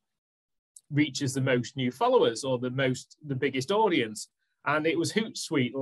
reaches 0.92 1.34
the 1.34 1.40
most 1.40 1.76
new 1.76 1.90
followers 1.90 2.44
or 2.44 2.56
the 2.56 2.70
most 2.70 3.16
the 3.26 3.34
biggest 3.34 3.72
audience. 3.72 4.28
And 4.64 4.86
it 4.86 4.96
was 4.96 5.12
Hootsuite, 5.12 5.72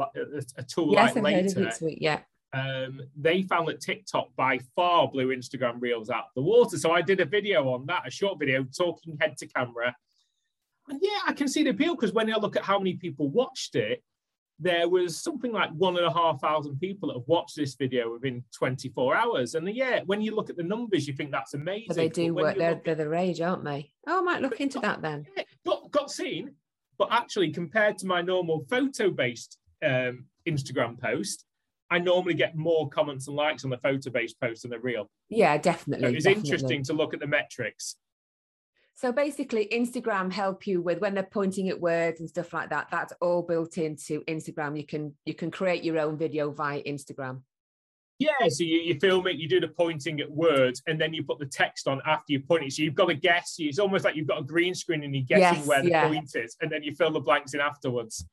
a, 0.56 0.62
tool 0.62 0.92
yes, 0.92 1.14
like 1.14 1.16
I've 1.18 1.22
later. 1.22 1.60
Heard 1.60 1.68
of 1.68 1.74
Hootsuite, 1.74 1.98
yeah. 2.00 2.20
Um, 2.54 3.02
they 3.14 3.42
found 3.42 3.68
that 3.68 3.82
TikTok 3.82 4.28
by 4.36 4.58
far 4.74 5.06
blew 5.10 5.36
Instagram 5.36 5.74
Reels 5.80 6.08
out 6.08 6.24
of 6.24 6.34
the 6.34 6.42
water. 6.42 6.78
So 6.78 6.92
I 6.92 7.02
did 7.02 7.20
a 7.20 7.26
video 7.26 7.68
on 7.68 7.84
that, 7.86 8.06
a 8.06 8.10
short 8.10 8.38
video 8.38 8.64
talking 8.64 9.18
head 9.20 9.36
to 9.36 9.46
camera. 9.46 9.94
And 10.88 10.98
yeah, 11.02 11.18
I 11.26 11.34
can 11.34 11.46
see 11.46 11.62
the 11.62 11.70
appeal 11.70 11.94
because 11.94 12.14
when 12.14 12.32
I 12.32 12.38
look 12.38 12.56
at 12.56 12.62
how 12.62 12.78
many 12.78 12.94
people 12.94 13.28
watched 13.28 13.74
it, 13.74 14.02
there 14.58 14.88
was 14.88 15.20
something 15.20 15.52
like 15.52 15.70
one 15.70 15.96
and 15.96 16.06
a 16.06 16.12
half 16.12 16.40
thousand 16.40 16.78
people 16.80 17.08
that 17.08 17.18
have 17.18 17.28
watched 17.28 17.56
this 17.56 17.74
video 17.74 18.12
within 18.12 18.42
24 18.56 19.14
hours. 19.14 19.54
And 19.54 19.68
yeah, 19.74 20.00
when 20.06 20.22
you 20.22 20.34
look 20.34 20.48
at 20.48 20.56
the 20.56 20.62
numbers, 20.62 21.06
you 21.06 21.14
think 21.14 21.30
that's 21.30 21.54
amazing. 21.54 21.86
But 21.88 21.96
they 21.96 22.08
do 22.08 22.32
but 22.32 22.42
work, 22.42 22.56
they're, 22.56 22.80
they're 22.84 22.94
the 22.94 23.08
rage, 23.08 23.40
aren't 23.40 23.64
they? 23.64 23.92
Oh, 24.06 24.20
I 24.20 24.22
might 24.22 24.42
look 24.42 24.60
into 24.60 24.80
got, 24.80 25.02
that 25.02 25.02
then. 25.02 25.26
Yeah, 25.36 25.42
got, 25.66 25.90
got 25.90 26.10
seen, 26.10 26.52
but 26.98 27.08
actually, 27.10 27.50
compared 27.50 27.98
to 27.98 28.06
my 28.06 28.22
normal 28.22 28.64
photo 28.70 29.10
based 29.10 29.58
um, 29.84 30.24
Instagram 30.46 30.98
post, 30.98 31.44
I 31.90 31.98
normally 31.98 32.34
get 32.34 32.56
more 32.56 32.88
comments 32.88 33.28
and 33.28 33.36
likes 33.36 33.64
on 33.64 33.70
the 33.70 33.78
photo 33.78 34.10
based 34.10 34.40
post 34.40 34.62
than 34.62 34.70
the 34.70 34.78
reel. 34.78 35.10
Yeah, 35.28 35.58
definitely. 35.58 36.08
So 36.08 36.14
it's 36.14 36.24
definitely. 36.24 36.50
interesting 36.50 36.82
to 36.84 36.92
look 36.94 37.14
at 37.14 37.20
the 37.20 37.26
metrics. 37.26 37.96
So 38.96 39.12
basically, 39.12 39.68
Instagram 39.70 40.32
help 40.32 40.66
you 40.66 40.80
with 40.80 41.00
when 41.00 41.12
they're 41.12 41.22
pointing 41.22 41.68
at 41.68 41.78
words 41.78 42.20
and 42.20 42.28
stuff 42.28 42.54
like 42.54 42.70
that. 42.70 42.88
That's 42.90 43.12
all 43.20 43.42
built 43.42 43.76
into 43.76 44.22
Instagram. 44.22 44.74
You 44.74 44.86
can 44.86 45.14
you 45.26 45.34
can 45.34 45.50
create 45.50 45.84
your 45.84 45.98
own 45.98 46.16
video 46.16 46.50
via 46.50 46.82
Instagram. 46.82 47.42
Yeah, 48.18 48.30
so 48.48 48.64
you, 48.64 48.78
you 48.78 48.98
film 48.98 49.26
it, 49.26 49.36
you 49.36 49.46
do 49.46 49.60
the 49.60 49.68
pointing 49.68 50.18
at 50.20 50.30
words, 50.30 50.82
and 50.86 50.98
then 50.98 51.12
you 51.12 51.22
put 51.22 51.38
the 51.38 51.44
text 51.44 51.86
on 51.86 52.00
after 52.06 52.32
you 52.32 52.40
point 52.40 52.64
it. 52.64 52.72
So 52.72 52.82
you've 52.82 52.94
got 52.94 53.08
to 53.08 53.14
guess. 53.14 53.56
It's 53.58 53.78
almost 53.78 54.06
like 54.06 54.16
you've 54.16 54.26
got 54.26 54.40
a 54.40 54.44
green 54.44 54.74
screen 54.74 55.04
and 55.04 55.14
you're 55.14 55.26
guessing 55.26 55.58
yes, 55.58 55.66
where 55.66 55.82
the 55.82 55.90
yeah. 55.90 56.08
point 56.08 56.30
is, 56.34 56.56
and 56.62 56.72
then 56.72 56.82
you 56.82 56.94
fill 56.94 57.10
the 57.10 57.20
blanks 57.20 57.52
in 57.52 57.60
afterwards. 57.60 58.26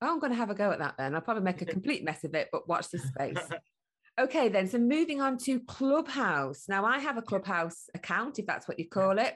Oh, 0.00 0.12
I'm 0.12 0.20
going 0.20 0.30
to 0.30 0.38
have 0.38 0.50
a 0.50 0.54
go 0.54 0.70
at 0.70 0.78
that 0.78 0.94
then. 0.96 1.16
I'll 1.16 1.20
probably 1.20 1.42
make 1.42 1.62
a 1.62 1.64
complete 1.64 2.04
mess 2.04 2.22
of 2.22 2.36
it, 2.36 2.50
but 2.52 2.68
watch 2.68 2.90
this 2.90 3.02
space. 3.02 3.38
okay, 4.20 4.48
then. 4.48 4.68
So 4.68 4.78
moving 4.78 5.20
on 5.20 5.36
to 5.38 5.58
Clubhouse. 5.58 6.66
Now, 6.68 6.84
I 6.84 7.00
have 7.00 7.16
a 7.16 7.22
Clubhouse 7.22 7.88
account, 7.92 8.38
if 8.38 8.46
that's 8.46 8.68
what 8.68 8.78
you 8.78 8.88
call 8.88 9.18
it 9.18 9.34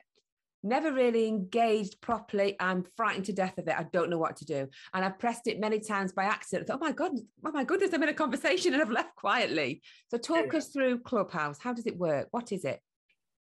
never 0.63 0.93
really 0.93 1.27
engaged 1.27 2.01
properly. 2.01 2.57
I'm 2.61 2.85
frightened 2.97 3.27
to 3.27 3.33
death 3.33 3.59
of 3.59 3.69
it. 3.69 3.75
I 3.79 3.85
don't 3.85 4.11
know 4.11 4.19
what 4.19 4.37
to 4.37 4.45
do. 4.45 4.69
And 4.93 5.05
I've 5.05 5.19
pressed 5.19 5.47
it 5.47 5.61
many 5.61 5.81
times 5.81 6.13
by 6.13 6.25
accident. 6.25 6.69
I 6.69 6.73
thought, 6.73 6.83
oh 6.83 6.87
my 6.87 6.93
God, 6.93 7.13
oh 7.45 7.53
my 7.53 7.65
goodness, 7.65 7.93
I'm 7.93 8.03
in 8.03 8.09
a 8.09 8.15
conversation 8.15 8.73
and 8.75 8.83
I've 8.83 8.91
left 8.91 9.17
quietly. 9.17 9.83
So 10.09 10.19
talk 10.19 10.53
yeah. 10.53 10.59
us 10.59 10.69
through 10.69 11.01
Clubhouse. 11.01 11.59
How 11.59 11.73
does 11.73 11.87
it 11.87 11.97
work? 11.97 12.29
What 12.31 12.53
is 12.53 12.65
it? 12.65 12.81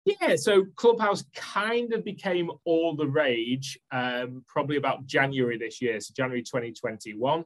Yeah, 0.07 0.37
so 0.37 0.65
Clubhouse 0.77 1.25
kind 1.35 1.93
of 1.93 2.05
became 2.05 2.51
all 2.65 2.97
the 2.97 3.07
rage 3.07 3.79
um, 3.93 4.43
probably 4.49 4.77
about 4.77 5.05
January 5.07 5.59
this 5.59 5.83
year, 5.83 6.01
so 6.01 6.15
January 6.17 6.43
2021. 6.43 7.45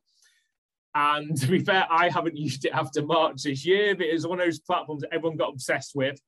And 0.94 1.36
to 1.36 1.48
be 1.48 1.58
fair, 1.58 1.86
I 1.90 2.08
haven't 2.08 2.36
used 2.36 2.64
it 2.64 2.72
after 2.72 3.04
March 3.04 3.42
this 3.42 3.66
year, 3.66 3.96
but 3.96 4.06
it's 4.06 4.26
one 4.26 4.38
of 4.38 4.46
those 4.46 4.60
platforms 4.60 5.02
that 5.02 5.12
everyone 5.12 5.36
got 5.36 5.52
obsessed 5.52 5.96
with. 5.96 6.20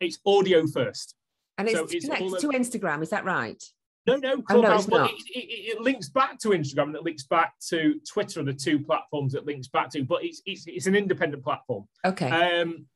It's 0.00 0.18
audio 0.24 0.66
first. 0.66 1.14
And 1.58 1.68
it's, 1.68 1.76
so 1.76 1.86
it's 1.90 2.04
connected 2.04 2.40
to 2.40 2.48
Instagram, 2.48 3.02
is 3.02 3.10
that 3.10 3.24
right? 3.24 3.62
No, 4.06 4.16
no, 4.16 4.40
Clubhouse. 4.40 4.88
Oh, 4.90 4.96
no, 4.96 5.04
it, 5.04 5.10
it, 5.34 5.76
it, 5.76 5.80
links 5.82 6.08
back 6.08 6.38
to 6.38 6.50
Instagram 6.50 6.84
and 6.84 6.96
it 6.96 7.02
links 7.02 7.24
back 7.24 7.52
to 7.68 8.00
Twitter, 8.10 8.42
the 8.42 8.54
two 8.54 8.78
platforms 8.78 9.34
it 9.34 9.44
links 9.44 9.68
back 9.68 9.90
to, 9.90 10.02
but 10.02 10.24
it's 10.24 10.40
it's, 10.46 10.66
it's 10.66 10.86
an 10.86 10.94
independent 10.94 11.44
platform. 11.44 11.86
Okay. 12.06 12.30
Um, 12.30 12.86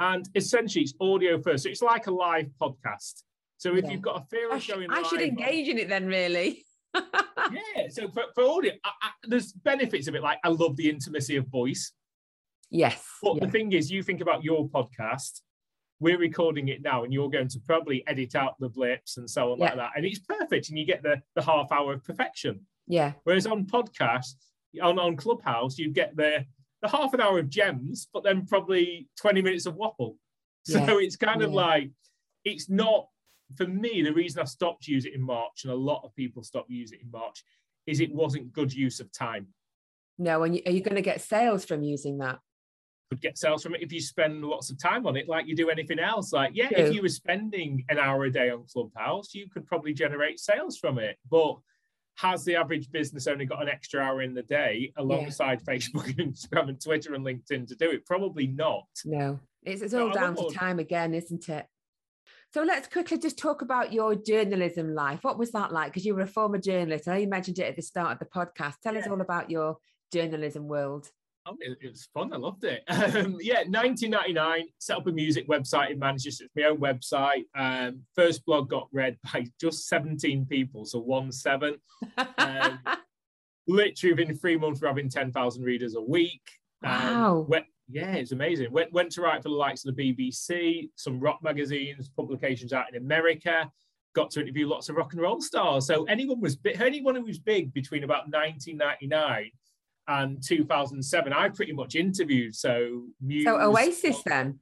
and 0.00 0.28
essentially, 0.34 0.82
it's 0.82 0.94
audio 1.00 1.40
first. 1.40 1.64
So 1.64 1.70
it's 1.70 1.82
like 1.82 2.08
a 2.08 2.10
live 2.10 2.48
podcast. 2.60 3.22
So 3.58 3.76
if 3.76 3.84
yeah. 3.84 3.90
you've 3.90 4.02
got 4.02 4.22
a 4.22 4.24
fear 4.30 4.50
of 4.50 4.66
going, 4.66 4.90
I 4.90 5.02
should 5.02 5.20
engage 5.20 5.68
in 5.68 5.78
it 5.78 5.88
then, 5.88 6.06
really. 6.06 6.64
yeah. 6.94 7.88
So 7.90 8.08
for, 8.08 8.24
for 8.34 8.44
audio, 8.44 8.72
I, 8.84 8.90
I, 9.02 9.10
there's 9.24 9.52
benefits 9.52 10.08
of 10.08 10.14
it. 10.14 10.22
Like 10.22 10.38
I 10.42 10.48
love 10.48 10.76
the 10.76 10.88
intimacy 10.88 11.36
of 11.36 11.46
voice. 11.46 11.92
Yes. 12.70 13.04
But 13.22 13.36
yeah. 13.36 13.46
the 13.46 13.50
thing 13.50 13.72
is, 13.72 13.90
you 13.90 14.02
think 14.02 14.20
about 14.20 14.42
your 14.42 14.68
podcast 14.68 15.40
we're 16.00 16.18
recording 16.18 16.68
it 16.68 16.82
now 16.82 17.04
and 17.04 17.12
you're 17.12 17.30
going 17.30 17.48
to 17.48 17.58
probably 17.60 18.04
edit 18.06 18.34
out 18.34 18.54
the 18.60 18.68
blips 18.68 19.16
and 19.16 19.28
so 19.28 19.52
on 19.52 19.58
yeah. 19.58 19.66
like 19.66 19.76
that 19.76 19.90
and 19.96 20.04
it's 20.04 20.20
perfect 20.20 20.68
and 20.68 20.78
you 20.78 20.84
get 20.84 21.02
the 21.02 21.20
the 21.34 21.42
half 21.42 21.70
hour 21.72 21.92
of 21.92 22.04
perfection 22.04 22.60
yeah 22.86 23.12
whereas 23.24 23.46
on 23.46 23.64
podcasts 23.64 24.34
on, 24.82 24.98
on 24.98 25.16
clubhouse 25.16 25.78
you 25.78 25.90
get 25.90 26.16
the 26.16 26.44
the 26.82 26.88
half 26.88 27.12
an 27.14 27.20
hour 27.20 27.38
of 27.38 27.48
gems 27.48 28.08
but 28.12 28.22
then 28.22 28.46
probably 28.46 29.08
20 29.20 29.42
minutes 29.42 29.66
of 29.66 29.74
waffle 29.74 30.16
so 30.64 30.78
yeah. 30.78 30.98
it's 30.98 31.16
kind 31.16 31.42
of 31.42 31.50
yeah. 31.50 31.56
like 31.56 31.90
it's 32.44 32.68
not 32.68 33.08
for 33.56 33.66
me 33.66 34.02
the 34.02 34.12
reason 34.12 34.40
i 34.40 34.44
stopped 34.44 34.86
using 34.86 35.12
it 35.12 35.16
in 35.16 35.22
march 35.22 35.64
and 35.64 35.72
a 35.72 35.76
lot 35.76 36.02
of 36.04 36.14
people 36.14 36.42
stopped 36.42 36.70
using 36.70 36.98
it 36.98 37.04
in 37.04 37.10
march 37.10 37.42
is 37.86 38.00
it 38.00 38.14
wasn't 38.14 38.52
good 38.52 38.72
use 38.72 39.00
of 39.00 39.10
time 39.12 39.46
no 40.18 40.42
and 40.44 40.54
you, 40.54 40.62
are 40.66 40.72
you 40.72 40.80
going 40.80 40.94
to 40.94 41.02
get 41.02 41.20
sales 41.20 41.64
from 41.64 41.82
using 41.82 42.18
that 42.18 42.38
could 43.08 43.20
get 43.20 43.38
sales 43.38 43.62
from 43.62 43.74
it 43.74 43.82
if 43.82 43.92
you 43.92 44.00
spend 44.00 44.44
lots 44.44 44.70
of 44.70 44.80
time 44.80 45.06
on 45.06 45.16
it, 45.16 45.28
like 45.28 45.46
you 45.46 45.56
do 45.56 45.70
anything 45.70 45.98
else. 45.98 46.32
Like, 46.32 46.52
yeah, 46.54 46.68
True. 46.68 46.84
if 46.84 46.94
you 46.94 47.02
were 47.02 47.08
spending 47.08 47.84
an 47.88 47.98
hour 47.98 48.24
a 48.24 48.30
day 48.30 48.50
on 48.50 48.64
Clubhouse, 48.70 49.34
you 49.34 49.48
could 49.48 49.66
probably 49.66 49.94
generate 49.94 50.38
sales 50.38 50.78
from 50.78 50.98
it. 50.98 51.16
But 51.30 51.56
has 52.16 52.44
the 52.44 52.56
average 52.56 52.90
business 52.90 53.28
only 53.28 53.46
got 53.46 53.62
an 53.62 53.68
extra 53.68 54.00
hour 54.00 54.22
in 54.22 54.34
the 54.34 54.42
day 54.42 54.92
alongside 54.96 55.60
yeah. 55.66 55.74
Facebook 55.74 56.06
and 56.18 56.34
Instagram 56.34 56.68
and 56.68 56.82
Twitter 56.82 57.14
and 57.14 57.24
LinkedIn 57.24 57.66
to 57.68 57.76
do 57.76 57.90
it? 57.90 58.04
Probably 58.06 58.46
not. 58.46 58.86
No, 59.04 59.40
it's, 59.62 59.82
it's 59.82 59.94
all 59.94 60.10
down 60.10 60.34
to 60.36 60.50
time 60.52 60.78
again, 60.78 61.14
isn't 61.14 61.48
it? 61.48 61.66
So 62.52 62.62
let's 62.62 62.88
quickly 62.88 63.18
just 63.18 63.38
talk 63.38 63.62
about 63.62 63.92
your 63.92 64.14
journalism 64.14 64.94
life. 64.94 65.20
What 65.22 65.38
was 65.38 65.52
that 65.52 65.70
like? 65.70 65.92
Because 65.92 66.06
you 66.06 66.14
were 66.14 66.22
a 66.22 66.26
former 66.26 66.58
journalist. 66.58 67.06
I 67.06 67.12
know 67.12 67.20
you 67.20 67.28
mentioned 67.28 67.58
it 67.58 67.68
at 67.68 67.76
the 67.76 67.82
start 67.82 68.12
of 68.12 68.18
the 68.18 68.24
podcast. 68.24 68.76
Tell 68.82 68.94
yeah. 68.94 69.00
us 69.00 69.06
all 69.06 69.20
about 69.20 69.50
your 69.50 69.76
journalism 70.12 70.66
world. 70.66 71.10
Oh, 71.48 71.56
it, 71.60 71.78
it, 71.80 71.90
was 71.90 72.08
fun. 72.12 72.32
I 72.32 72.36
loved 72.36 72.64
it. 72.64 72.82
Um, 72.98 73.38
yeah, 73.40 73.62
1999, 73.64 74.66
set 74.78 74.98
up 74.98 75.06
a 75.06 75.12
music 75.12 75.48
website 75.48 75.90
in 75.90 75.98
Manchester. 75.98 76.44
It's 76.44 76.54
my 76.54 76.64
own 76.64 76.76
website. 76.76 77.44
Um, 77.56 78.00
first 78.14 78.44
blog 78.44 78.68
got 78.68 78.88
read 78.92 79.16
by 79.32 79.46
just 79.60 79.88
17 79.88 80.46
people, 80.46 80.84
so 80.84 80.98
one 80.98 81.32
seven. 81.32 81.76
Um, 82.36 82.80
literally 83.66 84.14
within 84.14 84.36
three 84.36 84.58
months, 84.58 84.82
we're 84.82 84.88
having 84.88 85.08
10,000 85.08 85.62
readers 85.62 85.94
a 85.94 86.00
week. 86.00 86.42
Um, 86.84 86.92
wow. 86.92 87.46
Went, 87.48 87.66
yeah, 87.88 88.12
it's 88.12 88.32
amazing. 88.32 88.70
Went, 88.70 88.92
went 88.92 89.10
to 89.12 89.22
write 89.22 89.42
for 89.42 89.48
the 89.48 89.54
likes 89.54 89.86
of 89.86 89.96
the 89.96 90.14
BBC, 90.14 90.90
some 90.96 91.18
rock 91.18 91.38
magazines, 91.42 92.10
publications 92.10 92.74
out 92.74 92.92
in 92.92 93.02
America. 93.02 93.70
Got 94.14 94.30
to 94.32 94.42
interview 94.42 94.68
lots 94.68 94.90
of 94.90 94.96
rock 94.96 95.14
and 95.14 95.22
roll 95.22 95.40
stars. 95.40 95.86
So 95.86 96.04
anyone 96.04 96.40
was 96.40 96.58
anyone 96.80 97.14
who 97.14 97.24
was 97.24 97.38
big 97.38 97.72
between 97.72 98.04
about 98.04 98.28
1999 98.30 99.50
and 100.08 100.42
2007, 100.42 101.32
I 101.32 101.50
pretty 101.50 101.72
much 101.72 101.94
interviewed. 101.94 102.54
So, 102.54 103.04
Muse, 103.20 103.44
so 103.44 103.60
Oasis 103.60 104.22
then. 104.24 104.58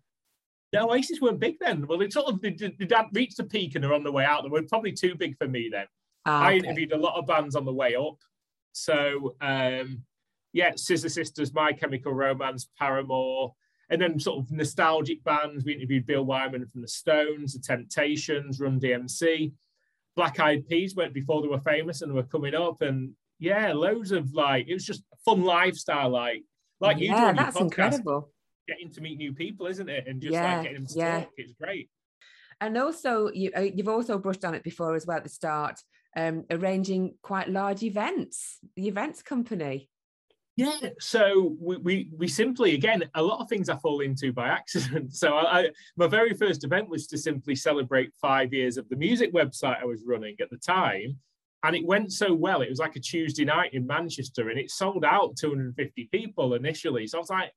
No, 0.72 0.90
Oasis 0.90 1.20
weren't 1.20 1.38
big 1.38 1.56
then. 1.60 1.86
Well, 1.86 1.98
they 1.98 2.10
sort 2.10 2.26
of 2.26 2.42
they, 2.42 2.50
they, 2.50 2.72
reached 3.12 3.36
the 3.36 3.44
peak 3.44 3.76
and 3.76 3.84
are 3.84 3.94
on 3.94 4.02
the 4.02 4.12
way 4.12 4.24
out. 4.24 4.42
They 4.42 4.48
were 4.48 4.62
probably 4.62 4.92
too 4.92 5.14
big 5.14 5.38
for 5.38 5.46
me 5.46 5.70
then. 5.72 5.86
Ah, 6.26 6.46
okay. 6.46 6.54
I 6.54 6.58
interviewed 6.58 6.92
a 6.92 6.98
lot 6.98 7.16
of 7.16 7.26
bands 7.26 7.54
on 7.54 7.64
the 7.64 7.72
way 7.72 7.94
up. 7.94 8.18
So, 8.72 9.36
um, 9.40 10.02
yeah, 10.52 10.72
Scissor 10.74 11.08
Sisters, 11.08 11.54
My 11.54 11.72
Chemical 11.72 12.12
Romance, 12.12 12.68
Paramore, 12.78 13.54
and 13.88 14.02
then 14.02 14.18
sort 14.18 14.40
of 14.40 14.50
nostalgic 14.50 15.22
bands. 15.22 15.64
We 15.64 15.74
interviewed 15.74 16.06
Bill 16.06 16.24
Wyman 16.24 16.66
from 16.66 16.82
the 16.82 16.88
Stones, 16.88 17.54
The 17.54 17.60
Temptations, 17.60 18.58
Run 18.58 18.80
DMC. 18.80 19.52
Black 20.16 20.40
Eyed 20.40 20.66
Peas 20.66 20.96
went 20.96 21.14
before 21.14 21.42
they 21.42 21.48
were 21.48 21.60
famous 21.60 22.02
and 22.02 22.10
they 22.10 22.16
were 22.16 22.24
coming 22.24 22.54
up, 22.54 22.82
and 22.82 23.12
yeah, 23.38 23.72
loads 23.72 24.12
of 24.12 24.32
like 24.32 24.66
it 24.68 24.74
was 24.74 24.84
just 24.84 25.02
fun 25.24 25.42
lifestyle, 25.42 26.10
like 26.10 26.42
like 26.80 26.98
you 26.98 27.08
yeah, 27.08 27.32
that's 27.32 27.56
podcast, 27.56 27.60
incredible. 27.60 28.30
Getting 28.68 28.90
to 28.92 29.00
meet 29.00 29.18
new 29.18 29.32
people, 29.32 29.66
isn't 29.66 29.88
it? 29.88 30.06
And 30.06 30.20
just 30.20 30.32
yeah, 30.32 30.54
like 30.54 30.62
getting 30.64 30.78
them 30.78 30.86
to 30.86 30.98
yeah. 30.98 31.20
talk, 31.20 31.30
it's 31.36 31.52
great. 31.52 31.88
And 32.60 32.76
also, 32.78 33.30
you 33.32 33.50
uh, 33.56 33.60
you've 33.60 33.88
also 33.88 34.18
brushed 34.18 34.44
on 34.44 34.54
it 34.54 34.62
before 34.62 34.94
as 34.94 35.06
well 35.06 35.18
at 35.18 35.24
the 35.24 35.30
start, 35.30 35.80
um, 36.16 36.44
arranging 36.50 37.14
quite 37.22 37.48
large 37.48 37.82
events, 37.82 38.58
the 38.76 38.88
events 38.88 39.22
company. 39.22 39.88
Yeah, 40.56 40.88
so 40.98 41.54
we, 41.60 41.76
we, 41.76 42.10
we 42.16 42.28
simply 42.28 42.74
again 42.74 43.04
a 43.14 43.22
lot 43.22 43.40
of 43.40 43.48
things 43.50 43.68
I 43.68 43.76
fall 43.76 44.00
into 44.00 44.32
by 44.32 44.48
accident. 44.48 45.12
So 45.14 45.34
I, 45.34 45.60
I, 45.60 45.70
my 45.98 46.06
very 46.06 46.32
first 46.32 46.64
event 46.64 46.88
was 46.88 47.06
to 47.08 47.18
simply 47.18 47.54
celebrate 47.54 48.10
five 48.20 48.54
years 48.54 48.78
of 48.78 48.88
the 48.88 48.96
music 48.96 49.34
website 49.34 49.82
I 49.82 49.84
was 49.84 50.02
running 50.06 50.36
at 50.40 50.48
the 50.48 50.56
time, 50.56 51.18
and 51.66 51.74
it 51.74 51.84
went 51.84 52.12
so 52.12 52.32
well. 52.32 52.62
It 52.62 52.70
was 52.70 52.78
like 52.78 52.94
a 52.94 53.00
Tuesday 53.00 53.44
night 53.44 53.74
in 53.74 53.88
Manchester, 53.88 54.50
and 54.50 54.58
it 54.58 54.70
sold 54.70 55.04
out 55.04 55.36
250 55.36 56.08
people 56.12 56.54
initially. 56.54 57.08
So 57.08 57.18
I 57.18 57.20
was 57.20 57.30
like, 57.30 57.52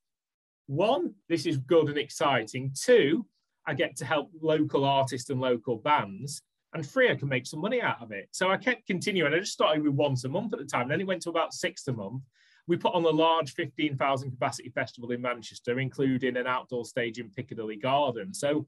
one, 0.66 1.14
this 1.28 1.46
is 1.46 1.58
good 1.58 1.90
and 1.90 1.98
exciting. 1.98 2.74
Two, 2.74 3.28
I 3.68 3.76
get 3.76 3.96
to 3.98 4.06
help 4.06 4.32
local 4.42 4.84
artists 4.84 5.30
and 5.30 5.40
local 5.40 5.78
bands. 5.78 6.42
And 6.74 6.84
three, 6.84 7.12
I 7.12 7.16
can 7.16 7.30
make 7.30 7.46
some 7.46 7.62
money 7.62 7.84
out 7.84 8.02
of 8.02 8.12
it. 8.12 8.30
So 8.32 8.50
I 8.50 8.58
kept 8.58 8.88
continuing. 8.88 9.32
I 9.32 9.40
just 9.40 9.54
started 9.54 9.84
with 9.84 9.94
once 9.94 10.24
a 10.24 10.30
month 10.30 10.54
at 10.54 10.60
the 10.60 10.66
time. 10.66 10.84
and 10.84 10.92
Then 10.92 11.02
it 11.02 11.08
went 11.08 11.22
to 11.24 11.30
about 11.30 11.54
six 11.54 11.88
a 11.88 11.94
month. 11.94 12.24
We 12.68 12.78
put 12.78 12.96
on 12.96 13.06
a 13.06 13.10
large 13.10 13.54
15,000 13.54 14.32
capacity 14.32 14.70
festival 14.70 15.12
in 15.12 15.22
Manchester, 15.22 15.80
including 15.80 16.36
an 16.36 16.48
outdoor 16.48 16.86
stage 16.86 17.20
in 17.20 17.30
Piccadilly 17.30 17.76
Garden. 17.76 18.34
So 18.34 18.68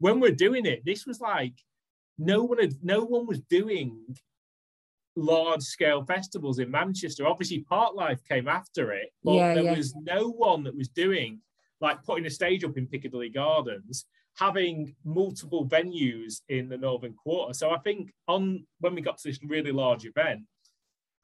when 0.00 0.20
we're 0.20 0.32
doing 0.32 0.66
it, 0.66 0.84
this 0.84 1.06
was 1.06 1.18
like 1.18 1.54
no 2.18 2.42
one 2.42 2.58
had, 2.58 2.74
no 2.82 3.04
one 3.04 3.26
was 3.26 3.40
doing 3.40 3.98
large 5.16 5.62
scale 5.62 6.04
festivals 6.04 6.58
in 6.58 6.70
Manchester. 6.70 7.26
Obviously, 7.26 7.64
Parklife 7.70 8.26
came 8.28 8.48
after 8.48 8.92
it, 8.92 9.10
but 9.22 9.32
yeah, 9.32 9.54
there 9.54 9.64
yeah. 9.64 9.76
was 9.76 9.94
no 9.94 10.28
one 10.28 10.64
that 10.64 10.76
was 10.76 10.88
doing 10.88 11.40
like 11.80 12.02
putting 12.04 12.26
a 12.26 12.30
stage 12.30 12.64
up 12.64 12.78
in 12.78 12.86
Piccadilly 12.86 13.28
Gardens, 13.28 14.06
having 14.36 14.94
multiple 15.04 15.66
venues 15.66 16.40
in 16.48 16.68
the 16.68 16.78
Northern 16.78 17.12
Quarter. 17.12 17.54
So 17.54 17.70
I 17.70 17.78
think 17.78 18.12
on 18.28 18.64
when 18.80 18.94
we 18.94 19.02
got 19.02 19.18
to 19.18 19.28
this 19.28 19.40
really 19.44 19.72
large 19.72 20.06
event, 20.06 20.42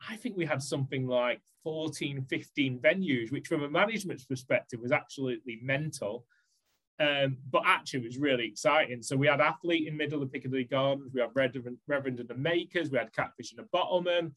I 0.06 0.16
think 0.16 0.36
we 0.36 0.44
had 0.44 0.62
something 0.62 1.06
like 1.06 1.40
14, 1.64 2.26
15 2.28 2.78
venues, 2.80 3.32
which 3.32 3.48
from 3.48 3.62
a 3.62 3.70
management's 3.70 4.24
perspective 4.24 4.80
was 4.80 4.92
absolutely 4.92 5.58
mental. 5.62 6.24
Um, 7.00 7.36
but 7.50 7.62
actually, 7.64 8.00
it 8.00 8.06
was 8.06 8.18
really 8.18 8.46
exciting. 8.46 9.02
So 9.02 9.16
we 9.16 9.28
had 9.28 9.40
Athlete 9.40 9.86
in 9.86 9.96
middle 9.96 10.22
of 10.22 10.32
Piccadilly 10.32 10.64
Gardens. 10.64 11.12
We 11.14 11.20
had 11.20 11.30
Reverend, 11.34 11.78
Reverend 11.86 12.20
and 12.20 12.28
the 12.28 12.34
Makers. 12.34 12.90
We 12.90 12.98
had 12.98 13.12
Catfish 13.12 13.52
and 13.52 13.64
the 13.64 13.68
Bottlemen. 13.76 14.32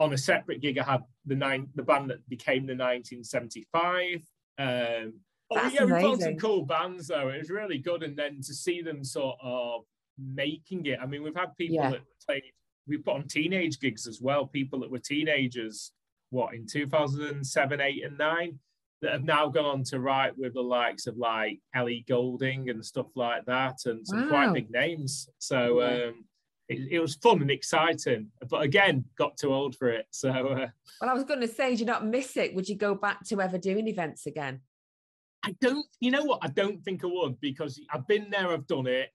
On 0.00 0.12
a 0.12 0.18
separate 0.18 0.60
gig, 0.60 0.78
I 0.78 0.84
had 0.84 1.02
the 1.26 1.36
nine, 1.36 1.68
the 1.74 1.82
band 1.82 2.10
that 2.10 2.28
became 2.28 2.66
the 2.66 2.74
1975. 2.74 4.16
Um, 4.58 5.14
oh, 5.50 5.70
yeah, 5.72 5.84
we 5.84 5.92
found 5.92 6.22
some 6.22 6.36
cool 6.36 6.66
bands 6.66 7.06
though. 7.06 7.28
It 7.28 7.38
was 7.38 7.50
really 7.50 7.78
good, 7.78 8.02
and 8.02 8.16
then 8.16 8.40
to 8.42 8.54
see 8.54 8.82
them 8.82 9.04
sort 9.04 9.36
of 9.42 9.82
making 10.18 10.86
it. 10.86 10.98
I 11.00 11.06
mean, 11.06 11.22
we've 11.22 11.36
had 11.36 11.56
people 11.56 11.76
yeah. 11.76 11.90
that 11.90 12.00
played. 12.26 12.42
We 12.88 12.98
put 12.98 13.14
on 13.14 13.28
teenage 13.28 13.78
gigs 13.78 14.06
as 14.06 14.20
well. 14.20 14.46
People 14.46 14.80
that 14.80 14.90
were 14.90 14.98
teenagers, 14.98 15.92
what 16.30 16.54
in 16.54 16.66
2007, 16.66 17.80
eight, 17.80 18.04
and 18.04 18.18
nine 18.18 18.58
that 19.02 19.12
have 19.12 19.24
now 19.24 19.48
gone 19.48 19.64
on 19.64 19.84
to 19.84 20.00
write 20.00 20.38
with 20.38 20.54
the 20.54 20.62
likes 20.62 21.06
of 21.06 21.16
like 21.16 21.60
Ellie 21.74 22.04
Goulding 22.08 22.70
and 22.70 22.84
stuff 22.84 23.08
like 23.16 23.44
that, 23.46 23.80
and 23.84 24.06
some 24.06 24.22
wow. 24.22 24.28
quite 24.28 24.54
big 24.54 24.70
names. 24.70 25.28
So 25.38 25.82
um, 25.82 26.24
it, 26.68 26.92
it, 26.92 26.98
was 27.00 27.16
fun 27.16 27.42
and 27.42 27.50
exciting, 27.50 28.28
but 28.48 28.62
again, 28.62 29.04
got 29.18 29.36
too 29.36 29.52
old 29.52 29.76
for 29.76 29.90
it. 29.90 30.06
So 30.10 30.30
uh, 30.30 30.68
well, 31.00 31.10
I 31.10 31.14
was 31.14 31.24
going 31.24 31.40
to 31.40 31.48
say, 31.48 31.74
do 31.74 31.80
you 31.80 31.86
not 31.86 32.06
miss 32.06 32.36
it? 32.36 32.54
Would 32.54 32.68
you 32.68 32.76
go 32.76 32.94
back 32.94 33.24
to 33.26 33.40
ever 33.40 33.58
doing 33.58 33.88
events 33.88 34.26
again? 34.26 34.60
I 35.44 35.56
don't. 35.60 35.86
You 35.98 36.12
know 36.12 36.24
what? 36.24 36.38
I 36.42 36.48
don't 36.48 36.82
think 36.84 37.04
I 37.04 37.08
would 37.08 37.40
because 37.40 37.80
I've 37.92 38.06
been 38.06 38.30
there. 38.30 38.50
I've 38.50 38.68
done 38.68 38.86
it. 38.86 39.10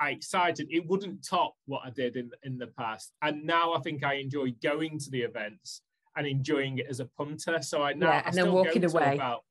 I 0.00 0.10
excited. 0.10 0.66
It 0.70 0.86
wouldn't 0.86 1.24
top 1.24 1.54
what 1.66 1.82
I 1.84 1.90
did 1.90 2.16
in 2.16 2.30
in 2.42 2.58
the 2.58 2.66
past, 2.66 3.12
and 3.22 3.44
now 3.44 3.72
I 3.72 3.80
think 3.80 4.04
I 4.04 4.14
enjoy 4.14 4.52
going 4.60 4.98
to 4.98 5.10
the 5.10 5.22
events 5.22 5.82
and 6.18 6.26
enjoying 6.26 6.78
it 6.78 6.86
as 6.90 7.00
a 7.00 7.06
punter. 7.06 7.62
So 7.62 7.82
I 7.82 7.94
now 7.94 8.08
yeah, 8.08 8.22
and 8.26 8.34
then 8.34 8.52
walking 8.52 8.84
away. 8.84 9.14
About, 9.14 9.44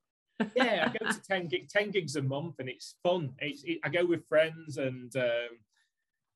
yeah, 0.55 0.89
I 0.91 0.97
go 0.97 1.11
to 1.11 1.21
10, 1.21 1.47
gig, 1.47 1.69
10 1.73 1.91
gigs 1.91 2.17
a 2.17 2.21
month 2.21 2.55
and 2.59 2.69
it's 2.69 2.95
fun. 3.01 3.31
It's, 3.39 3.63
it, 3.63 3.79
I 3.83 3.89
go 3.89 4.05
with 4.05 4.27
friends 4.27 4.77
and 4.77 5.15
um, 5.15 5.57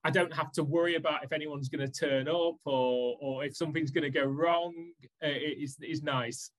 I 0.04 0.10
don't 0.10 0.34
have 0.34 0.52
to 0.54 0.64
worry 0.64 0.96
about 0.96 1.24
if 1.24 1.34
anyone's 1.34 1.70
going 1.70 1.86
to 1.86 1.94
turn 1.94 2.28
up 2.30 2.56
or, 2.66 3.18
or 3.20 3.44
if 3.44 3.56
something's 3.56 3.92
going 3.92 4.06
to 4.06 4.10
go 4.10 4.24
wrong. 4.24 4.74
Uh, 5.24 5.28
it, 5.28 5.58
it's, 5.60 5.76
it's 5.82 6.02
nice. 6.02 6.50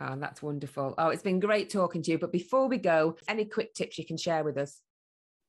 Oh, 0.00 0.16
that's 0.16 0.42
wonderful. 0.42 0.94
Oh, 0.98 1.08
it's 1.08 1.22
been 1.22 1.40
great 1.40 1.70
talking 1.70 2.02
to 2.02 2.10
you. 2.10 2.18
But 2.18 2.32
before 2.32 2.68
we 2.68 2.78
go, 2.78 3.16
any 3.26 3.46
quick 3.46 3.74
tips 3.74 3.96
you 3.98 4.04
can 4.04 4.18
share 4.18 4.44
with 4.44 4.58
us? 4.58 4.80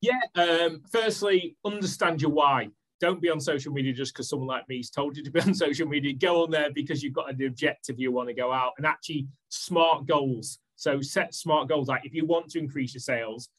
Yeah. 0.02 0.22
Um, 0.36 0.84
firstly, 0.92 1.58
understand 1.66 2.22
your 2.22 2.32
why 2.32 2.70
don't 3.06 3.22
be 3.22 3.30
on 3.30 3.40
social 3.40 3.72
media 3.72 3.94
just 3.94 4.14
because 4.14 4.30
someone 4.30 4.48
like 4.48 4.68
me's 4.68 4.90
told 4.90 5.16
you 5.16 5.24
to 5.24 5.30
be 5.30 5.40
on 5.48 5.54
social 5.54 5.88
media. 5.88 6.14
Go 6.14 6.44
on 6.44 6.52
there 6.52 6.72
because 6.74 7.04
you've 7.04 7.14
got 7.14 7.30
an 7.30 7.46
objective 7.46 8.00
you 8.00 8.12
want 8.12 8.30
to 8.30 8.34
go 8.34 8.52
out 8.52 8.74
and 8.78 8.86
actually 8.86 9.28
smart 9.50 10.08
goals. 10.08 10.60
So 10.76 11.02
set 11.02 11.34
smart 11.34 11.70
goals. 11.70 11.88
Like 11.88 12.06
if 12.06 12.14
you 12.14 12.26
want 12.26 12.50
to 12.50 12.60
increase 12.60 12.94
your 12.94 13.02
sales, 13.02 13.50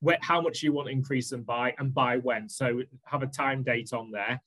where, 0.00 0.18
how 0.22 0.40
much 0.40 0.62
you 0.62 0.72
want 0.72 0.88
to 0.88 0.92
increase 0.92 1.30
them 1.30 1.42
by 1.42 1.74
and 1.78 1.92
by 1.92 2.16
when. 2.16 2.48
So 2.48 2.82
have 3.04 3.22
a 3.22 3.26
time 3.26 3.62
date 3.62 3.92
on 3.92 4.10
there. 4.10 4.40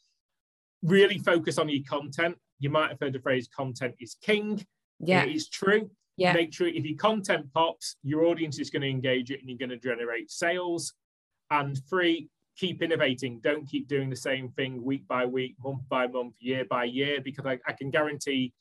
Really 0.84 1.20
focus 1.20 1.58
on 1.58 1.70
your 1.70 1.84
content. 1.88 2.36
You 2.60 2.70
might 2.70 2.90
have 2.90 3.00
heard 3.00 3.14
the 3.14 3.20
phrase 3.20 3.48
content 3.48 3.96
is 4.00 4.16
king. 4.22 4.66
Yeah. 5.00 5.24
It 5.24 5.36
is 5.36 5.50
true. 5.50 5.90
Yeah. 6.18 6.34
Make 6.34 6.52
sure 6.52 6.68
if 6.68 6.84
your 6.84 6.98
content 6.98 7.46
pops, 7.54 7.96
your 8.02 8.26
audience 8.26 8.60
is 8.60 8.72
going 8.72 8.82
to 8.82 8.90
engage 8.90 9.30
it 9.30 9.40
and 9.40 9.50
you're 9.50 9.60
going 9.60 9.70
to 9.70 9.78
generate 9.78 10.32
sales. 10.32 10.94
And 11.52 11.80
three, 11.90 12.30
keep 12.58 12.82
innovating. 12.82 13.40
Don't 13.40 13.68
keep 13.68 13.88
doing 13.88 14.10
the 14.10 14.16
same 14.16 14.50
thing 14.50 14.84
week 14.84 15.08
by 15.08 15.26
week, 15.26 15.56
month 15.64 15.84
by 15.90 16.08
month, 16.08 16.34
year 16.40 16.66
by 16.66 16.86
year, 16.86 17.22
because 17.22 17.46
I, 17.46 17.60
I 17.68 17.74
can 17.74 17.90
guarantee 17.92 18.54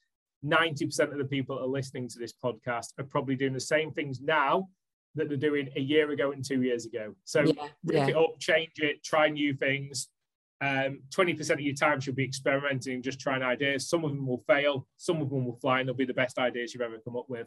90% 0.44 1.12
of 1.12 1.18
the 1.18 1.24
people 1.24 1.56
that 1.56 1.62
are 1.62 1.68
listening 1.68 2.08
to 2.08 2.18
this 2.18 2.32
podcast 2.32 2.88
are 2.98 3.04
probably 3.04 3.36
doing 3.36 3.52
the 3.52 3.60
same 3.60 3.90
things 3.92 4.20
now 4.20 4.68
that 5.14 5.28
they're 5.28 5.38
doing 5.38 5.70
a 5.76 5.80
year 5.80 6.10
ago 6.10 6.32
and 6.32 6.44
two 6.44 6.62
years 6.62 6.84
ago. 6.84 7.14
So 7.24 7.40
yeah, 7.40 7.52
rip 7.84 7.96
yeah. 7.96 8.06
it 8.08 8.16
up, 8.16 8.38
change 8.38 8.72
it, 8.76 9.02
try 9.02 9.28
new 9.28 9.54
things. 9.54 10.08
Um, 10.60 11.00
20% 11.14 11.50
of 11.50 11.60
your 11.60 11.74
time 11.74 12.00
should 12.00 12.16
be 12.16 12.24
experimenting, 12.24 13.02
just 13.02 13.18
trying 13.18 13.42
ideas. 13.42 13.88
Some 13.88 14.04
of 14.04 14.10
them 14.10 14.26
will 14.26 14.44
fail, 14.46 14.86
some 14.98 15.20
of 15.20 15.30
them 15.30 15.44
will 15.44 15.56
fly, 15.56 15.80
and 15.80 15.88
they'll 15.88 15.96
be 15.96 16.04
the 16.04 16.14
best 16.14 16.38
ideas 16.38 16.72
you've 16.72 16.82
ever 16.82 16.98
come 16.98 17.16
up 17.16 17.28
with. 17.28 17.46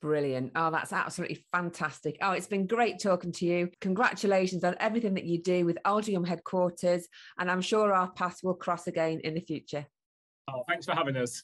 Brilliant. 0.00 0.52
Oh, 0.56 0.70
that's 0.70 0.94
absolutely 0.94 1.44
fantastic. 1.52 2.16
Oh, 2.22 2.32
it's 2.32 2.46
been 2.46 2.66
great 2.66 2.98
talking 2.98 3.32
to 3.32 3.44
you. 3.44 3.70
Congratulations 3.80 4.64
on 4.64 4.74
everything 4.80 5.14
that 5.14 5.24
you 5.24 5.42
do 5.42 5.66
with 5.66 5.76
Altrincham 5.84 6.26
headquarters. 6.26 7.06
And 7.38 7.50
I'm 7.50 7.60
sure 7.60 7.92
our 7.92 8.10
paths 8.12 8.42
will 8.42 8.54
cross 8.54 8.86
again 8.86 9.20
in 9.24 9.34
the 9.34 9.40
future. 9.40 9.86
Oh, 10.48 10.64
thanks 10.66 10.86
for 10.86 10.94
having 10.94 11.16
us. 11.16 11.42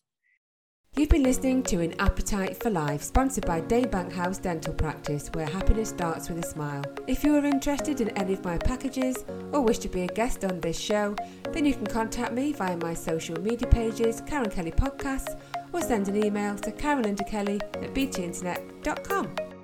You've 0.97 1.11
been 1.11 1.25
listening 1.25 1.63
to 1.65 1.83
An 1.83 2.01
Appetite 2.01 2.57
for 2.57 2.71
Life, 2.71 3.03
sponsored 3.03 3.45
by 3.45 3.61
Daybank 3.61 4.13
House 4.13 4.39
Dental 4.39 4.73
Practice, 4.73 5.29
where 5.35 5.45
happiness 5.45 5.91
starts 5.91 6.31
with 6.31 6.43
a 6.43 6.49
smile. 6.49 6.83
If 7.07 7.23
you 7.23 7.37
are 7.37 7.45
interested 7.45 8.01
in 8.01 8.09
any 8.17 8.33
of 8.33 8.43
my 8.43 8.57
packages 8.57 9.27
or 9.53 9.61
wish 9.61 9.77
to 9.81 9.91
be 9.91 10.05
a 10.05 10.07
guest 10.07 10.43
on 10.43 10.59
this 10.59 10.81
show, 10.81 11.15
then 11.53 11.67
you 11.67 11.75
can 11.75 11.87
contact 11.87 12.33
me 12.33 12.55
via 12.55 12.79
my 12.79 12.95
social 12.95 13.39
media 13.43 13.69
pages, 13.69 14.23
Karen 14.27 14.49
Kelly 14.49 14.71
Podcasts, 14.71 15.39
or 15.73 15.81
send 15.81 16.09
an 16.09 16.25
email 16.25 16.57
to 16.57 16.71
karenlindakelly 16.73 17.61
at 17.83 17.95
btinternet.com. 17.95 19.56